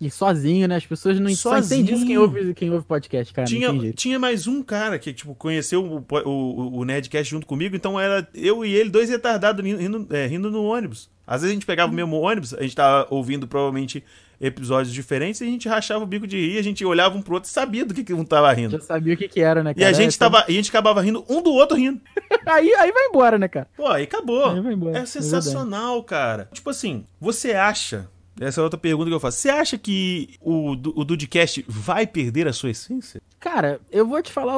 [0.00, 0.76] E sozinho, né?
[0.76, 1.80] As pessoas não Sozinho.
[1.80, 3.48] entendem isso quem ouve, quem ouve podcast, cara.
[3.48, 7.98] tinha, tinha mais um cara que, tipo, conheceu o, o, o Nerdcast junto comigo, então
[7.98, 11.08] era eu e ele, dois retardados, rindo, rindo, é, rindo no ônibus.
[11.26, 14.04] Às vezes a gente pegava o mesmo ônibus, a gente tava ouvindo provavelmente
[14.38, 17.34] episódios diferentes e a gente rachava o bico de rir, a gente olhava um pro
[17.34, 18.72] outro e sabia do que, que um tava rindo.
[18.78, 19.88] Já sabia o que que era, né, E cara?
[19.88, 22.00] a gente, É, tava, e a gente acabava rindo um do outro rindo.
[22.46, 23.66] aí, aí vai embora, né, cara?
[23.74, 24.50] Pô, aí acabou.
[24.50, 26.48] Aí embora, é, é sensacional, é cara.
[26.52, 28.08] Tipo assim, você acha
[28.40, 29.38] essa é outra pergunta que eu faço.
[29.38, 33.22] Você acha que o, o Dudcast vai perder a sua essência?
[33.40, 34.54] Cara, eu vou te falar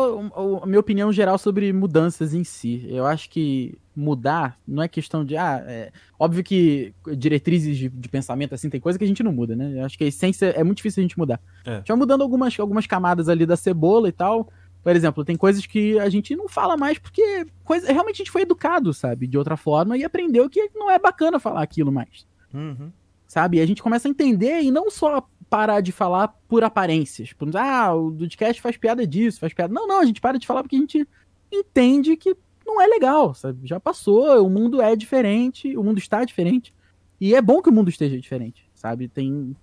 [0.62, 2.86] a minha opinião geral sobre mudanças em si.
[2.88, 5.36] Eu acho que mudar não é questão de.
[5.36, 9.32] Ah, é, óbvio que diretrizes de, de, pensamento, assim, tem coisa que a gente não
[9.32, 9.74] muda, né?
[9.76, 11.40] Eu acho que a essência é muito difícil a gente mudar.
[11.64, 11.82] É.
[11.84, 14.48] Já mudando algumas, algumas camadas ali da cebola e tal.
[14.82, 18.30] Por exemplo, tem coisas que a gente não fala mais porque coisa, realmente a gente
[18.30, 19.26] foi educado, sabe?
[19.26, 22.26] De outra forma e aprendeu que não é bacana falar aquilo mais.
[22.54, 22.90] Uhum
[23.28, 23.58] sabe?
[23.58, 27.32] E a gente começa a entender e não só parar de falar por aparências.
[27.32, 29.72] Por, ah, o Dudcast faz piada disso, faz piada.
[29.72, 31.06] Não, não, a gente para de falar porque a gente
[31.52, 32.34] entende que
[32.66, 33.60] não é legal, sabe?
[33.66, 36.74] Já passou, o mundo é diferente, o mundo está diferente.
[37.20, 39.08] E é bom que o mundo esteja diferente, sabe?
[39.08, 39.54] Tem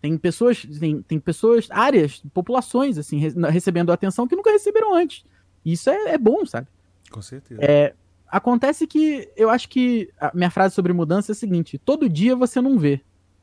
[0.00, 3.18] tem pessoas, tem, tem pessoas, áreas, populações, assim,
[3.50, 5.24] recebendo atenção que nunca receberam antes.
[5.64, 6.68] Isso é, é bom, sabe?
[7.10, 7.58] Com certeza.
[7.64, 7.94] É,
[8.28, 12.34] Acontece que eu acho que a minha frase sobre mudança é a seguinte: todo dia
[12.34, 13.00] você não vê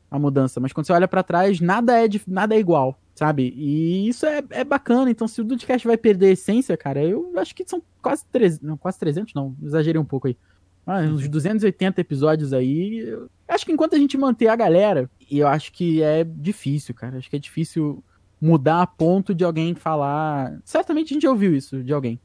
[0.09, 3.53] a mudança, mas quando você olha para trás, nada é, de, nada é igual, sabe?
[3.55, 5.09] E isso é, é bacana.
[5.09, 8.61] Então, se o Dudcast vai perder a essência, cara, eu acho que são quase 300,
[8.61, 10.37] não, quase 300, não, exagerei um pouco aí.
[10.85, 12.99] Ah, uns 280 episódios aí.
[13.07, 16.93] Eu acho que enquanto a gente manter a galera, e eu acho que é difícil,
[16.93, 17.17] cara.
[17.17, 18.03] Acho que é difícil
[18.41, 20.59] mudar a ponto de alguém falar.
[20.65, 22.19] Certamente a gente já ouviu isso de alguém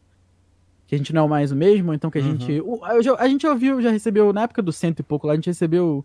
[0.87, 2.39] que a gente não é mais o mesmo, então que a uhum.
[2.39, 2.63] gente.
[3.19, 6.05] a gente ouviu, já recebeu, na época do cento e pouco lá, a gente recebeu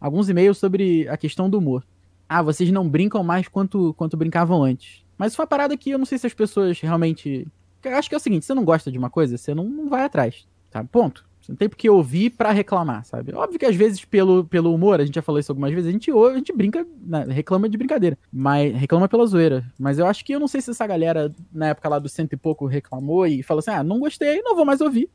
[0.00, 1.84] alguns e-mails sobre a questão do humor.
[2.28, 5.04] Ah, vocês não brincam mais quanto, quanto brincavam antes.
[5.16, 7.46] Mas isso foi uma parada que eu não sei se as pessoas realmente.
[7.84, 9.88] Eu acho que é o seguinte: você não gosta de uma coisa, você não, não
[9.88, 10.46] vai atrás.
[10.70, 10.82] Tá?
[10.82, 11.24] Ponto.
[11.46, 13.32] Você não tem porque ouvir para reclamar, sabe?
[13.32, 15.92] Óbvio que às vezes, pelo, pelo humor, a gente já falou isso algumas vezes, a
[15.92, 18.18] gente, a gente brinca, né, reclama de brincadeira.
[18.32, 19.64] Mas reclama pela zoeira.
[19.78, 22.32] Mas eu acho que eu não sei se essa galera, na época lá do cento
[22.32, 25.08] e pouco, reclamou e falou assim: ah, não gostei, não vou mais ouvir.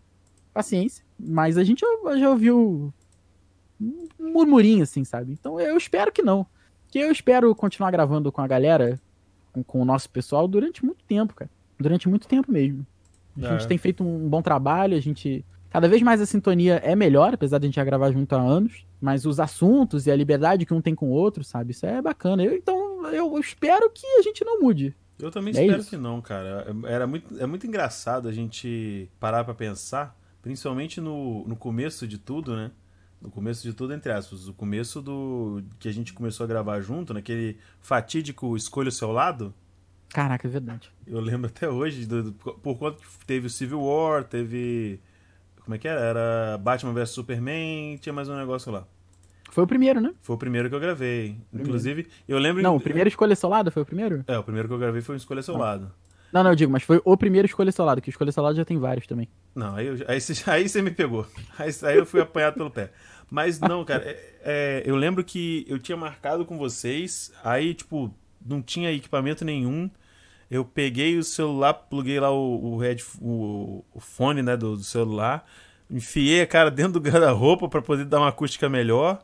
[0.53, 1.03] Paciência.
[1.19, 2.93] Mas a gente já, já ouviu
[3.77, 5.34] um murmurinho, assim, sabe?
[5.34, 6.45] Então eu espero que não.
[6.88, 8.97] Que eu espero continuar gravando com a galera,
[9.51, 11.51] com, com o nosso pessoal, durante muito tempo, cara.
[11.77, 12.88] Durante muito tempo mesmo.
[13.38, 13.67] A gente é.
[13.67, 17.57] tem feito um bom trabalho, a gente Cada vez mais a sintonia é melhor, apesar
[17.57, 18.86] de a gente já gravar junto há anos.
[18.99, 21.72] Mas os assuntos e a liberdade que um tem com o outro, sabe?
[21.72, 22.43] Isso é bacana.
[22.43, 24.93] Eu, então, eu espero que a gente não mude.
[25.17, 25.89] Eu também é espero isso.
[25.89, 26.67] que não, cara.
[26.86, 32.17] Era muito, é muito engraçado a gente parar para pensar, principalmente no, no começo de
[32.17, 32.72] tudo, né?
[33.22, 34.49] No começo de tudo, entre aspas.
[34.49, 35.63] O começo do.
[35.80, 39.53] que a gente começou a gravar junto, naquele fatídico Escolha o Seu Lado.
[40.09, 40.91] Caraca, é verdade.
[41.07, 44.99] Eu lembro até hoje, do, do, por conta que teve o Civil War, teve
[45.64, 45.99] como é que era?
[46.01, 48.86] Era Batman vs Superman tinha mais um negócio lá.
[49.51, 50.14] Foi o primeiro, né?
[50.22, 51.36] Foi o primeiro que eu gravei.
[51.49, 51.70] Primeiro.
[51.70, 52.64] Inclusive, eu lembro.
[52.64, 54.24] Não, o primeiro Escolha Solado foi o primeiro?
[54.28, 55.91] É, o primeiro que eu gravei foi o Escolha Solado.
[55.91, 56.01] Ah.
[56.32, 58.64] Não, não, eu digo, mas foi o primeiro Escolha Solado, que o Escolha Solado já
[58.64, 59.28] tem vários também.
[59.53, 61.28] Não, aí, eu, aí, aí você me pegou.
[61.59, 62.91] Aí, aí eu fui apanhado pelo pé.
[63.30, 68.14] Mas não, cara, é, é, eu lembro que eu tinha marcado com vocês, aí, tipo,
[68.45, 69.89] não tinha equipamento nenhum.
[70.51, 74.83] Eu peguei o celular, pluguei lá o, o, head, o, o fone né, do, do
[74.83, 75.45] celular
[75.91, 79.21] enfiei a cara dentro do guarda-roupa para poder dar uma acústica melhor.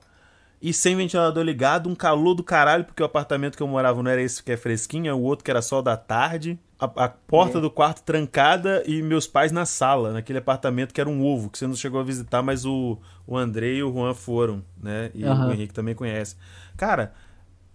[0.60, 4.10] E sem ventilador ligado, um calor do caralho, porque o apartamento que eu morava não
[4.10, 6.60] era esse que é fresquinho, é o outro que era sol da tarde.
[6.80, 7.62] A, a porta é.
[7.62, 11.60] do quarto trancada e meus pais na sala, naquele apartamento que era um ovo, que
[11.60, 12.98] você não chegou a visitar, mas o,
[13.28, 15.12] o André e o Juan foram, né?
[15.14, 15.50] E uhum.
[15.50, 16.36] o Henrique também conhece.
[16.76, 17.14] Cara,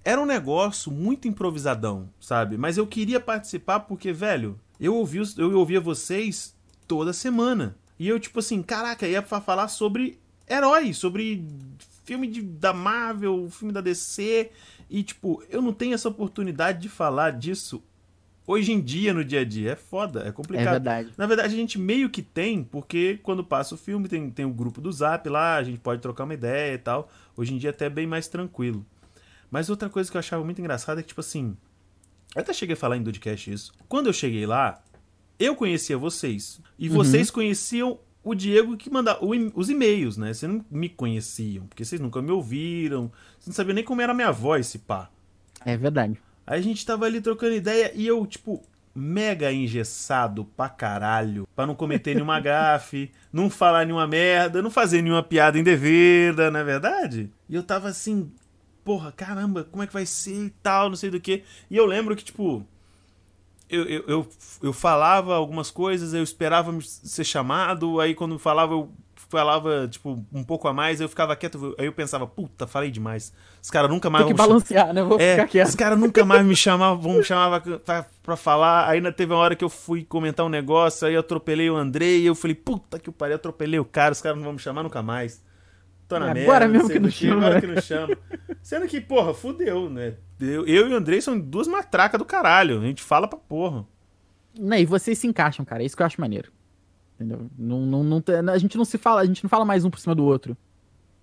[0.04, 2.56] era um negócio muito improvisadão, sabe?
[2.56, 6.54] Mas eu queria participar porque, velho, eu, ouvi, eu ouvia vocês
[6.88, 7.76] toda semana.
[7.98, 11.46] E eu, tipo assim, caraca, ia falar sobre heróis, sobre
[12.04, 14.50] filme de, da Marvel, filme da DC.
[14.90, 17.82] E, tipo, eu não tenho essa oportunidade de falar disso
[18.46, 19.72] hoje em dia, no dia a dia.
[19.72, 20.66] É foda, é complicado.
[20.66, 21.10] É verdade.
[21.16, 24.50] Na verdade, a gente meio que tem, porque quando passa o filme, tem, tem o
[24.50, 27.08] grupo do Zap lá, a gente pode trocar uma ideia e tal.
[27.36, 28.84] Hoje em dia é até bem mais tranquilo.
[29.52, 31.54] Mas outra coisa que eu achava muito engraçada é que, tipo assim.
[32.34, 33.72] Eu até cheguei a falar em Dudcast isso.
[33.86, 34.82] Quando eu cheguei lá,
[35.38, 36.58] eu conhecia vocês.
[36.78, 36.94] E uhum.
[36.94, 40.32] vocês conheciam o Diego que mandava os e-mails, né?
[40.32, 43.12] Vocês não me conheciam, porque vocês nunca me ouviram.
[43.34, 45.10] Vocês não sabiam nem como era a minha voz, se pá.
[45.66, 46.18] É verdade.
[46.46, 48.62] Aí a gente tava ali trocando ideia e eu, tipo,
[48.94, 51.46] mega engessado pra caralho.
[51.54, 56.60] Pra não cometer nenhuma gafe, não falar nenhuma merda, não fazer nenhuma piada indevida, não
[56.60, 57.30] é verdade?
[57.50, 58.32] E eu tava assim,
[58.84, 61.42] porra, caramba, como é que vai ser e tal, não sei do que.
[61.70, 62.66] E eu lembro que, tipo,
[63.68, 64.28] eu, eu, eu,
[64.62, 68.90] eu, falava algumas coisas, eu esperava ser chamado, aí quando falava eu
[69.32, 73.32] falava, tipo, um pouco a mais, eu ficava quieto, aí eu pensava, puta, falei demais.
[73.62, 75.02] Os caras nunca mais Tem que balancear, né?
[75.02, 75.68] Vou é, ficar quieto.
[75.68, 78.90] Os caras nunca mais me chamavam, vão me chamar pra, pra, falar.
[78.90, 81.76] Aí ainda teve uma hora que eu fui comentar um negócio, aí eu atropelei o
[81.76, 84.52] Andrei, e eu falei, puta que o pariu, atropelei o cara, os caras não vão
[84.52, 85.42] me chamar nunca mais.
[86.12, 86.50] Tô na é, merda.
[86.50, 87.36] Agora mesmo que não chama.
[87.36, 87.60] Agora né?
[87.60, 88.18] que não chama.
[88.62, 90.14] Sendo que, porra, fudeu, né?
[90.38, 92.80] Eu, eu e o Andrei são duas matracas do caralho.
[92.80, 93.86] A gente fala pra porra.
[94.58, 95.82] Não, e vocês se encaixam, cara.
[95.82, 96.52] É isso que eu acho maneiro.
[97.14, 97.50] Entendeu?
[97.56, 100.00] Não, não, não, a gente não se fala, a gente não fala mais um por
[100.00, 100.56] cima do outro.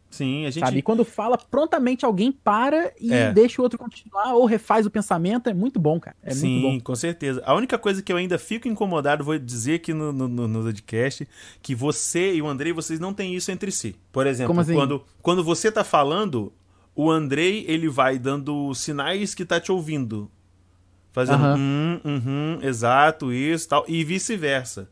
[0.10, 0.66] Sim, a gente.
[0.66, 0.80] Sabe?
[0.80, 3.32] E quando fala, prontamente alguém para e é.
[3.32, 5.50] deixa o outro continuar ou refaz o pensamento.
[5.50, 6.18] É muito bom, cara.
[6.24, 6.84] É Sim, muito bom.
[6.84, 7.44] com certeza.
[7.46, 11.28] A única coisa que eu ainda fico incomodado, vou dizer aqui no, no, no podcast,
[11.62, 13.96] que você e o Andrei, vocês não têm isso entre si.
[14.12, 14.74] Por exemplo, assim?
[14.74, 16.52] quando, quando você tá falando,
[16.96, 20.30] o Andrei, ele vai dando sinais que tá te ouvindo.
[21.12, 21.56] Fazendo uhum.
[21.56, 24.90] hum, uhum, exato, isso tal, e vice-versa.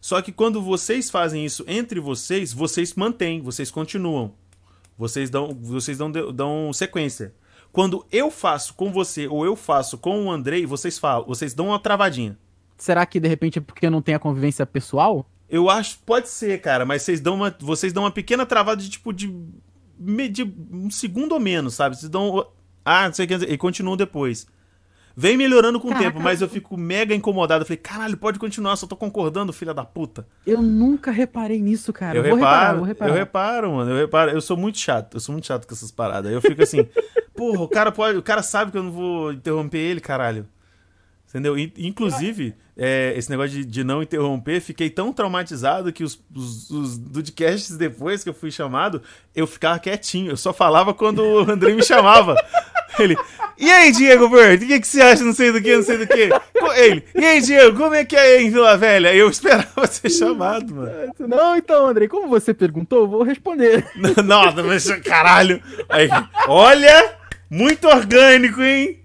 [0.00, 4.34] Só que quando vocês fazem isso entre vocês, vocês mantêm, vocês continuam.
[4.96, 7.34] Vocês dão, vocês dão, dão sequência.
[7.72, 11.68] Quando eu faço com você ou eu faço com o Andrei, vocês falam, vocês dão
[11.68, 12.38] uma travadinha.
[12.76, 15.28] Será que de repente é porque não tem a convivência pessoal?
[15.48, 18.88] Eu acho, pode ser, cara, mas vocês dão uma, vocês dão uma pequena travada de
[18.88, 19.32] tipo de,
[20.30, 21.96] de um segundo ou menos, sabe?
[21.96, 22.46] Vocês dão
[22.84, 24.46] ah, não sei o que e continuam depois.
[25.16, 26.08] Vem melhorando com Caraca.
[26.08, 27.62] o tempo, mas eu fico mega incomodado.
[27.62, 30.26] Eu falei, caralho, pode continuar, só tô concordando, filha da puta.
[30.46, 32.18] Eu nunca reparei nisso, cara.
[32.18, 33.10] Eu vou reparo, reparar, vou reparar.
[33.10, 33.90] Eu reparo, mano.
[33.92, 34.30] Eu reparo.
[34.32, 35.14] Eu sou muito chato.
[35.14, 36.32] Eu sou muito chato com essas paradas.
[36.32, 36.86] Eu fico assim,
[37.34, 38.18] porra, o cara pode.
[38.18, 40.46] O cara sabe que eu não vou interromper ele, caralho.
[41.34, 41.58] Entendeu?
[41.58, 46.96] Inclusive, é, esse negócio de, de, não interromper, fiquei tão traumatizado que os, os, os
[46.96, 49.02] podcasts depois que eu fui chamado,
[49.34, 50.30] eu ficava quietinho.
[50.30, 52.36] Eu só falava quando o André me chamava.
[53.00, 53.16] Ele,
[53.58, 55.98] e aí, Diego Bird, o que, que você acha, não sei do que, não sei
[55.98, 56.30] do que?
[56.76, 59.12] Ele, e aí, Diego, como é que é em Vila Velha?
[59.12, 61.12] Eu esperava ser chamado, mano.
[61.18, 63.84] Não, então, André, como você perguntou, vou responder.
[64.24, 65.60] Nossa, mas caralho.
[65.88, 66.08] Aí,
[66.46, 67.16] olha,
[67.50, 69.03] muito orgânico, hein?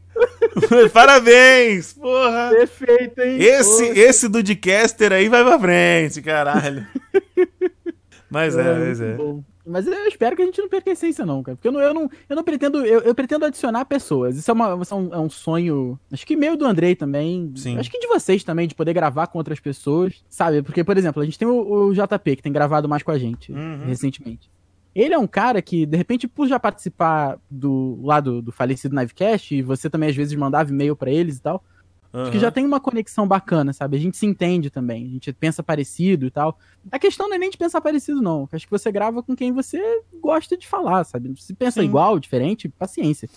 [0.94, 2.50] Parabéns, porra.
[2.52, 3.38] Perfeito, hein?
[3.40, 6.86] Esse, esse do Dicaster aí vai pra frente, caralho.
[8.30, 9.16] Mas é, é mas é.
[9.16, 9.44] Bom.
[9.66, 11.56] Mas eu espero que a gente não perca a essência, não, cara.
[11.56, 12.86] Porque eu não, eu não, eu não pretendo.
[12.86, 14.36] Eu, eu pretendo adicionar pessoas.
[14.36, 16.00] Isso é, uma, é, um, é um sonho.
[16.12, 17.52] Acho que meio do Andrei também.
[17.56, 17.78] Sim.
[17.78, 20.24] Acho que de vocês também, de poder gravar com outras pessoas.
[20.30, 20.62] Sabe?
[20.64, 23.18] Porque, por exemplo, a gente tem o, o JP, que tem gravado mais com a
[23.18, 23.86] gente uhum.
[23.86, 24.50] recentemente.
[24.94, 29.56] Ele é um cara que, de repente, por já participar do lado do falecido Nivecast,
[29.56, 31.64] e você também às vezes mandava e-mail para eles e tal,
[32.12, 32.22] uhum.
[32.24, 33.98] acho que já tem uma conexão bacana, sabe?
[33.98, 36.58] A gente se entende também, a gente pensa parecido e tal.
[36.92, 38.50] A questão não é nem de pensar parecido, não.
[38.52, 41.34] Acho que você grava com quem você gosta de falar, sabe?
[41.40, 41.88] Se pensa Sim.
[41.88, 43.30] igual, diferente, paciência.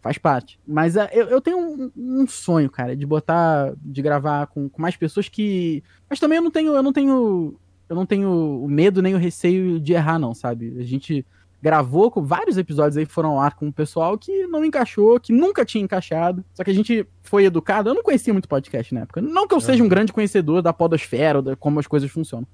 [0.00, 0.58] Faz parte.
[0.66, 4.82] Mas uh, eu, eu tenho um, um, sonho, cara, de botar, de gravar com, com
[4.82, 5.82] mais pessoas que.
[6.10, 7.56] Mas também eu não tenho, eu não tenho
[7.92, 8.30] eu não tenho
[8.64, 10.78] o medo nem o receio de errar, não, sabe?
[10.80, 11.26] A gente
[11.60, 15.20] gravou com vários episódios aí que foram ao ar com o pessoal que não encaixou,
[15.20, 16.42] que nunca tinha encaixado.
[16.54, 17.90] Só que a gente foi educado.
[17.90, 19.20] Eu não conhecia muito podcast na época.
[19.20, 22.48] Não que eu seja um grande conhecedor da podosfera ou de como as coisas funcionam.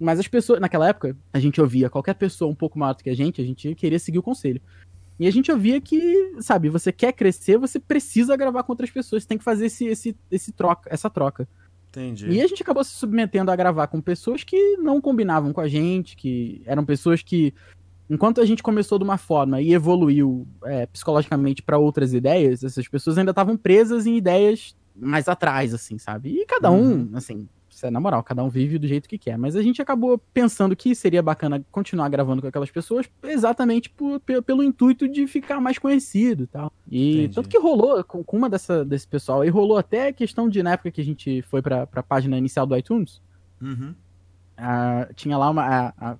[0.00, 3.10] Mas as pessoas, naquela época, a gente ouvia qualquer pessoa um pouco maior do que
[3.10, 4.62] a gente, a gente queria seguir o conselho.
[5.18, 9.24] E a gente ouvia que, sabe, você quer crescer, você precisa gravar com outras pessoas,
[9.24, 11.46] você tem que fazer esse, esse, esse troca, essa troca.
[11.90, 12.30] Entendi.
[12.30, 15.66] E a gente acabou se submetendo a gravar com pessoas que não combinavam com a
[15.66, 17.52] gente, que eram pessoas que,
[18.08, 22.86] enquanto a gente começou de uma forma e evoluiu é, psicologicamente para outras ideias, essas
[22.86, 26.30] pessoas ainda estavam presas em ideias mais atrás, assim, sabe?
[26.30, 27.10] E cada um, uhum.
[27.14, 27.48] assim,
[27.82, 29.36] é, na moral, cada um vive do jeito que quer.
[29.36, 34.20] Mas a gente acabou pensando que seria bacana continuar gravando com aquelas pessoas exatamente por,
[34.20, 36.72] pelo intuito de ficar mais conhecido e tal.
[36.90, 37.34] E Entendi.
[37.34, 40.72] tanto que rolou, com, com, uma dessa, desse pessoal aí, rolou até questão de, na
[40.72, 43.20] época que a gente foi pra, pra página inicial do iTunes,
[43.60, 43.94] uhum.
[44.56, 46.16] a, tinha lá uma, a, a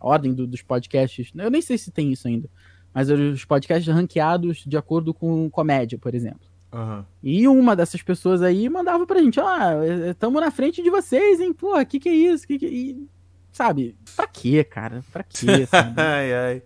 [0.00, 2.48] ordem do, dos podcasts, eu nem sei se tem isso ainda,
[2.92, 6.53] mas os podcasts ranqueados de acordo com comédia, por exemplo.
[6.74, 7.04] Uhum.
[7.22, 9.74] E uma dessas pessoas aí mandava pra gente, ah,
[10.10, 11.52] estamos na frente de vocês, hein?
[11.52, 12.44] Porra, o que que é isso?
[12.44, 12.66] Que que...
[12.66, 13.08] E,
[13.52, 15.04] sabe, pra quê, cara?
[15.12, 15.94] Pra quê, sabe?
[16.00, 16.62] ai, ai.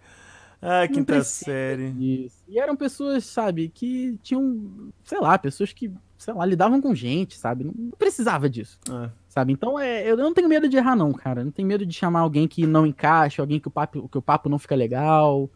[0.62, 2.24] Ah, quinta série.
[2.24, 2.42] Isso.
[2.48, 7.36] E eram pessoas, sabe, que tinham, sei lá, pessoas que, sei lá, lidavam com gente,
[7.36, 7.64] sabe?
[7.64, 8.78] Não precisava disso.
[8.90, 9.10] É.
[9.28, 9.52] Sabe?
[9.52, 11.44] Então, é, eu não tenho medo de errar, não, cara.
[11.44, 14.22] Não tenho medo de chamar alguém que não encaixa, alguém que o papo, que o
[14.22, 15.48] papo não fica legal.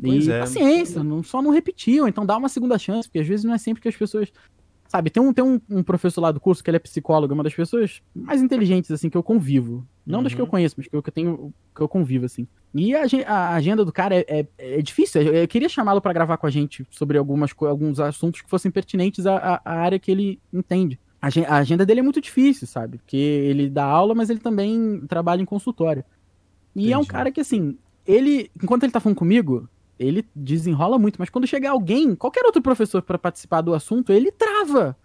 [0.00, 0.40] Pois e é.
[0.40, 3.58] paciência, não, só não repetiu, então dá uma segunda chance, porque às vezes não é
[3.58, 4.32] sempre que as pessoas.
[4.88, 7.34] Sabe, tem um, tem um, um professor lá do curso que ele é psicólogo, é
[7.34, 9.84] uma das pessoas mais inteligentes, assim, que eu convivo.
[10.06, 10.22] Não uhum.
[10.22, 12.46] das que eu conheço, mas que eu, que eu tenho, que eu convivo, assim.
[12.72, 15.22] E a, a agenda do cara é, é, é difícil.
[15.22, 19.26] Eu, queria chamá-lo para gravar com a gente sobre algumas, alguns assuntos que fossem pertinentes
[19.26, 21.00] à, à área que ele entende.
[21.20, 22.98] A, agenda dele é muito difícil, sabe?
[22.98, 26.04] Porque ele dá aula, mas ele também trabalha em consultório.
[26.74, 26.92] E Entendi.
[26.92, 27.76] é um cara que, assim,
[28.06, 29.68] ele, enquanto ele tá falando comigo,
[29.98, 34.30] ele desenrola muito, mas quando chegar alguém, qualquer outro professor para participar do assunto, ele
[34.30, 34.96] trava.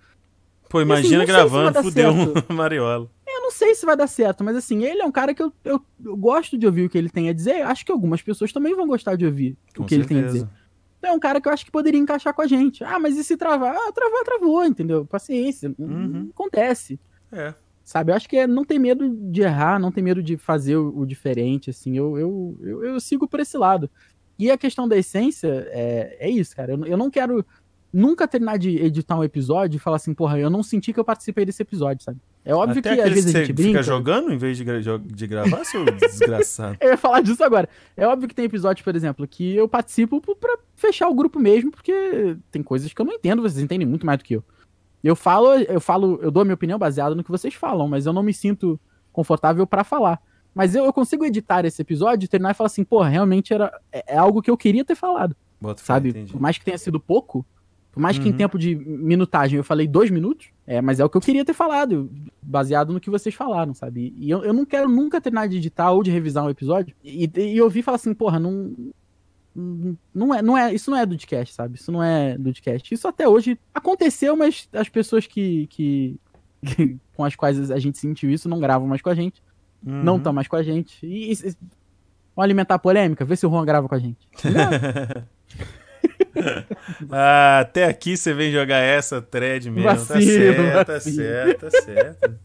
[0.69, 3.09] Pô, assim, imagina assim, gravando, se fudeu um Mariola.
[3.27, 5.51] Eu não sei se vai dar certo, mas assim, ele é um cara que eu,
[5.63, 7.61] eu, eu, gosto de ouvir o que ele tem a dizer.
[7.61, 10.13] Acho que algumas pessoas também vão gostar de ouvir com o que certeza.
[10.13, 10.49] ele tem a dizer.
[10.97, 12.83] Então, é um cara que eu acho que poderia encaixar com a gente.
[12.83, 13.75] Ah, mas e se travar?
[13.75, 15.05] Ah, travar, travou, entendeu?
[15.05, 15.73] Paciência.
[15.79, 16.29] Uhum.
[16.31, 16.99] Acontece.
[17.31, 17.55] É.
[17.83, 20.77] Sabe, eu acho que é não ter medo de errar, não ter medo de fazer
[20.77, 21.97] o, o diferente, assim.
[21.97, 23.89] Eu, eu, eu, eu, sigo por esse lado.
[24.41, 26.71] E a questão da essência é, é isso, cara.
[26.71, 27.45] Eu, eu não quero
[27.93, 31.05] nunca terminar de editar um episódio e falar assim, porra, eu não senti que eu
[31.05, 32.17] participei desse episódio, sabe?
[32.43, 33.69] É óbvio Até que às vezes a gente brinca.
[33.69, 36.75] fica jogando em vez de, gra de gravar, seu desgraçado?
[36.81, 37.69] eu ia falar disso agora.
[37.95, 41.69] É óbvio que tem episódios, por exemplo, que eu participo pra fechar o grupo mesmo,
[41.69, 44.43] porque tem coisas que eu não entendo, vocês entendem muito mais do que eu.
[45.03, 48.07] Eu falo, eu falo, eu dou a minha opinião baseada no que vocês falam, mas
[48.07, 48.79] eu não me sinto
[49.13, 50.19] confortável para falar.
[50.53, 54.15] Mas eu, eu, consigo editar esse episódio, terminar e falar assim, pô, realmente era é,
[54.15, 55.35] é algo que eu queria ter falado.
[55.59, 56.13] Bota sabe?
[56.25, 57.45] Por mais que tenha sido pouco,
[57.91, 58.37] por mais que em uhum.
[58.37, 61.53] tempo de minutagem eu falei dois minutos, é, mas é o que eu queria ter
[61.53, 62.09] falado,
[62.41, 64.13] baseado no que vocês falaram, sabe?
[64.17, 67.29] E eu, eu não quero nunca terminar de editar ou de revisar um episódio e,
[67.35, 68.73] e ouvir falar assim, porra, não.
[70.13, 71.75] Não é, não é, isso não é do podcast, sabe?
[71.77, 72.93] Isso não é do podcast.
[72.93, 76.15] Isso até hoje aconteceu, mas as pessoas que, que,
[76.65, 79.43] que com as quais a gente sentiu isso não gravam mais com a gente.
[79.85, 80.03] Uhum.
[80.03, 81.05] Não estão mais com a gente.
[81.05, 81.57] E, e, vamos
[82.37, 83.25] alimentar a polêmica?
[83.25, 84.27] Vê se o Juan grava com a gente.
[87.11, 89.89] ah, até aqui você vem jogar essa thread mesmo.
[89.89, 91.65] Tá vacilo, tá certo, vacilo.
[91.65, 92.35] tá certo, tá certo.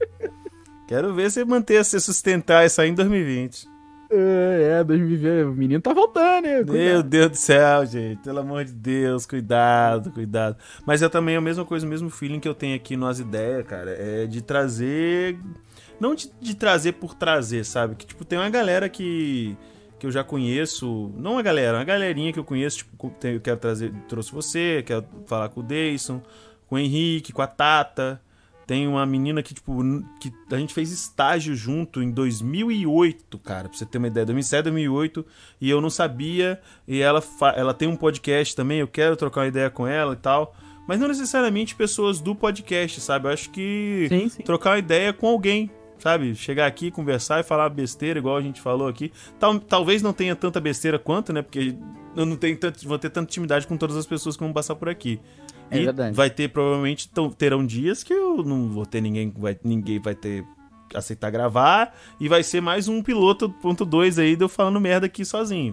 [0.88, 3.76] Quero ver você manter, se sustentar isso aí em 2020.
[4.08, 6.56] É, 2020, o menino tá voltando, né?
[6.58, 6.72] Cuidado.
[6.72, 8.22] Meu Deus do céu, gente.
[8.22, 10.56] Pelo amor de Deus, cuidado, cuidado.
[10.86, 13.18] Mas é também a mesma coisa, o mesmo feeling que eu tenho aqui no As
[13.18, 13.90] Ideias, cara.
[13.90, 15.38] É de trazer.
[16.00, 17.94] Não de, de trazer por trazer, sabe?
[17.94, 19.56] Que, tipo, tem uma galera que
[19.98, 23.56] que eu já conheço, não uma galera, uma galerinha que eu conheço, tipo, eu quero
[23.56, 26.22] trazer, trouxe você, quero falar com o Deison,
[26.68, 28.20] com o Henrique, com a Tata.
[28.66, 29.80] Tem uma menina que, tipo,
[30.20, 34.64] que a gente fez estágio junto em 2008, cara, pra você ter uma ideia, 2007,
[34.64, 35.24] 2008,
[35.60, 37.22] e eu não sabia, e ela,
[37.54, 40.54] ela tem um podcast também, eu quero trocar uma ideia com ela e tal.
[40.86, 43.26] Mas não necessariamente pessoas do podcast, sabe?
[43.26, 44.42] Eu acho que sim, sim.
[44.42, 46.34] trocar uma ideia com alguém, sabe?
[46.34, 49.12] Chegar aqui, conversar e falar besteira, igual a gente falou aqui.
[49.38, 51.42] Tal, talvez não tenha tanta besteira quanto, né?
[51.42, 51.76] Porque
[52.14, 54.74] eu não tenho tanto, vou ter tanta intimidade com todas as pessoas que vão passar
[54.74, 55.20] por aqui.
[55.70, 56.16] É e verdade.
[56.16, 60.44] vai ter, provavelmente, terão dias que eu não vou ter ninguém, vai, ninguém vai ter
[60.94, 65.06] aceitar gravar e vai ser mais um piloto ponto dois aí de eu falando merda
[65.06, 65.72] aqui sozinho.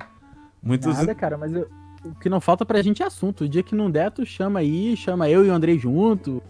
[0.61, 0.97] Muitos...
[0.97, 1.69] Nada, cara, mas eu,
[2.03, 3.43] o que não falta pra gente é assunto.
[3.43, 6.41] O dia que não der, tu chama aí, chama eu e o Andrei junto.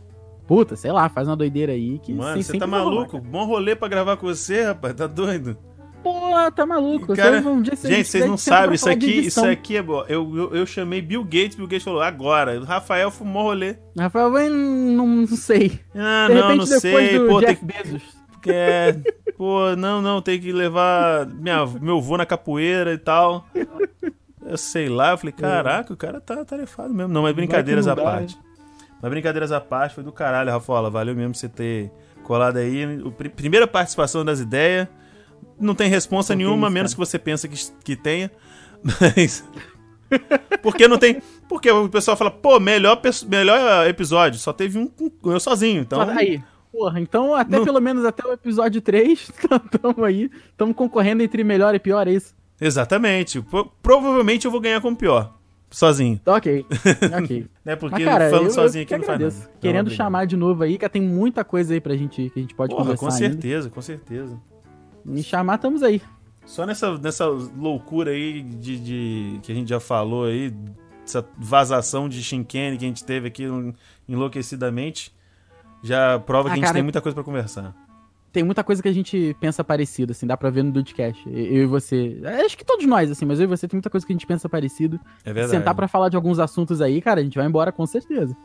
[0.48, 2.14] Puta, sei lá, faz uma doideira aí que.
[2.14, 3.18] Mano, você tá maluco?
[3.18, 5.58] Rolar, Bom rolê pra gravar com você, rapaz, tá doido?
[6.04, 7.16] Porra, tá maluco.
[7.16, 10.04] Cara, um dia, gente, vocês não sabem, isso aqui, isso aqui é bom.
[10.10, 12.60] Eu, eu, eu, chamei Bill Gates, Bill Gates falou, agora.
[12.60, 13.78] O Rafael fumou rolê.
[13.98, 15.80] Rafael, não, não sei.
[15.96, 17.20] Ah, De não, repente, não sei.
[17.20, 17.84] Pô, Jeff tem...
[17.84, 18.24] Bezos.
[18.46, 19.00] É,
[19.38, 23.48] pô, não, não, tem que levar minha, meu vô na capoeira e tal.
[24.46, 27.14] Eu sei lá, eu falei, caraca, o cara tá tarefado mesmo.
[27.14, 28.38] Não, mas brincadeiras à parte.
[29.04, 30.89] Mas brincadeiras à parte, foi do caralho, Rafaela.
[30.89, 31.91] Valeu mesmo você ter
[32.24, 32.86] colado aí.
[33.01, 34.88] O, primeira participação das ideias.
[35.60, 38.32] Não tem resposta nenhuma, isso, menos que você pensa que, que tenha.
[38.82, 39.43] Mas.
[40.62, 41.22] Porque não tem.
[41.49, 44.39] Porque o pessoal fala, pô, melhor, melhor episódio.
[44.39, 44.89] Só teve um
[45.26, 45.82] eu sozinho.
[45.82, 45.99] Então.
[45.99, 46.41] Aí.
[46.72, 47.66] Porra, então até não...
[47.66, 50.32] pelo menos até o episódio 3, estamos aí.
[50.49, 52.34] Estamos concorrendo entre melhor e pior, é isso?
[52.60, 53.43] Exatamente.
[53.82, 55.43] Provavelmente eu vou ganhar como pior
[55.74, 56.21] sozinho.
[56.26, 56.65] Ok,
[57.17, 57.47] ok.
[57.65, 59.51] né, porque Mas, cara, falando eu, sozinho eu aqui não faz nada.
[59.59, 62.41] Querendo então, chamar de novo aí, que tem muita coisa aí pra gente, que a
[62.41, 63.76] gente pode Porra, conversar com certeza, ainda.
[63.76, 64.39] com certeza.
[65.03, 66.01] Me chamar, estamos aí.
[66.45, 70.53] Só nessa, nessa loucura aí de, de, que a gente já falou aí,
[71.05, 73.43] essa vazação de Shinkane que a gente teve aqui
[74.07, 75.13] enlouquecidamente,
[75.82, 77.82] já prova ah, que a gente cara, tem muita coisa para conversar
[78.34, 81.23] tem muita coisa que a gente pensa parecido, assim, dá pra ver no Dudcast.
[81.27, 82.19] Eu e você.
[82.43, 84.25] Acho que todos nós, assim, mas eu e você tem muita coisa que a gente
[84.25, 84.99] pensa parecido.
[85.23, 85.59] É verdade.
[85.59, 88.36] Sentar pra falar de alguns assuntos aí, cara, a gente vai embora com certeza.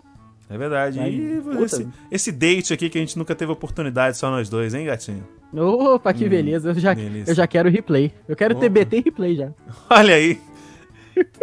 [0.51, 1.01] É verdade.
[1.01, 4.75] Aí, e esse, esse, date aqui que a gente nunca teve oportunidade, só nós dois,
[4.75, 5.27] hein, gatinho?
[5.55, 6.71] Opa, que hum, beleza.
[6.71, 8.13] Eu já, eu já quero replay.
[8.29, 8.61] Eu quero Opa.
[8.61, 9.51] ter BT e replay já.
[9.89, 10.39] Olha aí.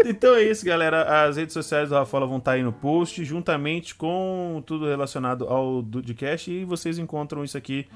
[0.06, 1.26] então é isso, galera.
[1.26, 5.82] As redes sociais do Rafaela vão estar aí no post, juntamente com tudo relacionado ao
[5.82, 6.52] Dudcast.
[6.52, 7.88] E vocês encontram isso aqui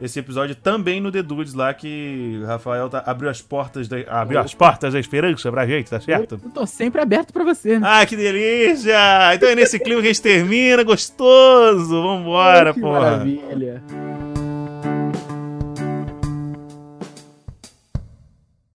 [0.00, 3.96] esse episódio também no The Dudes lá que o Rafael tá, abriu as portas da,
[4.08, 6.40] abriu as portas da esperança pra gente, tá certo?
[6.42, 7.78] Eu tô sempre aberto pra você.
[7.78, 7.86] Né?
[7.88, 9.34] Ah, que delícia!
[9.34, 12.02] Então é nesse clima que a gente termina, gostoso!
[12.02, 13.00] Vambora, que porra!
[13.00, 14.29] Maravilha!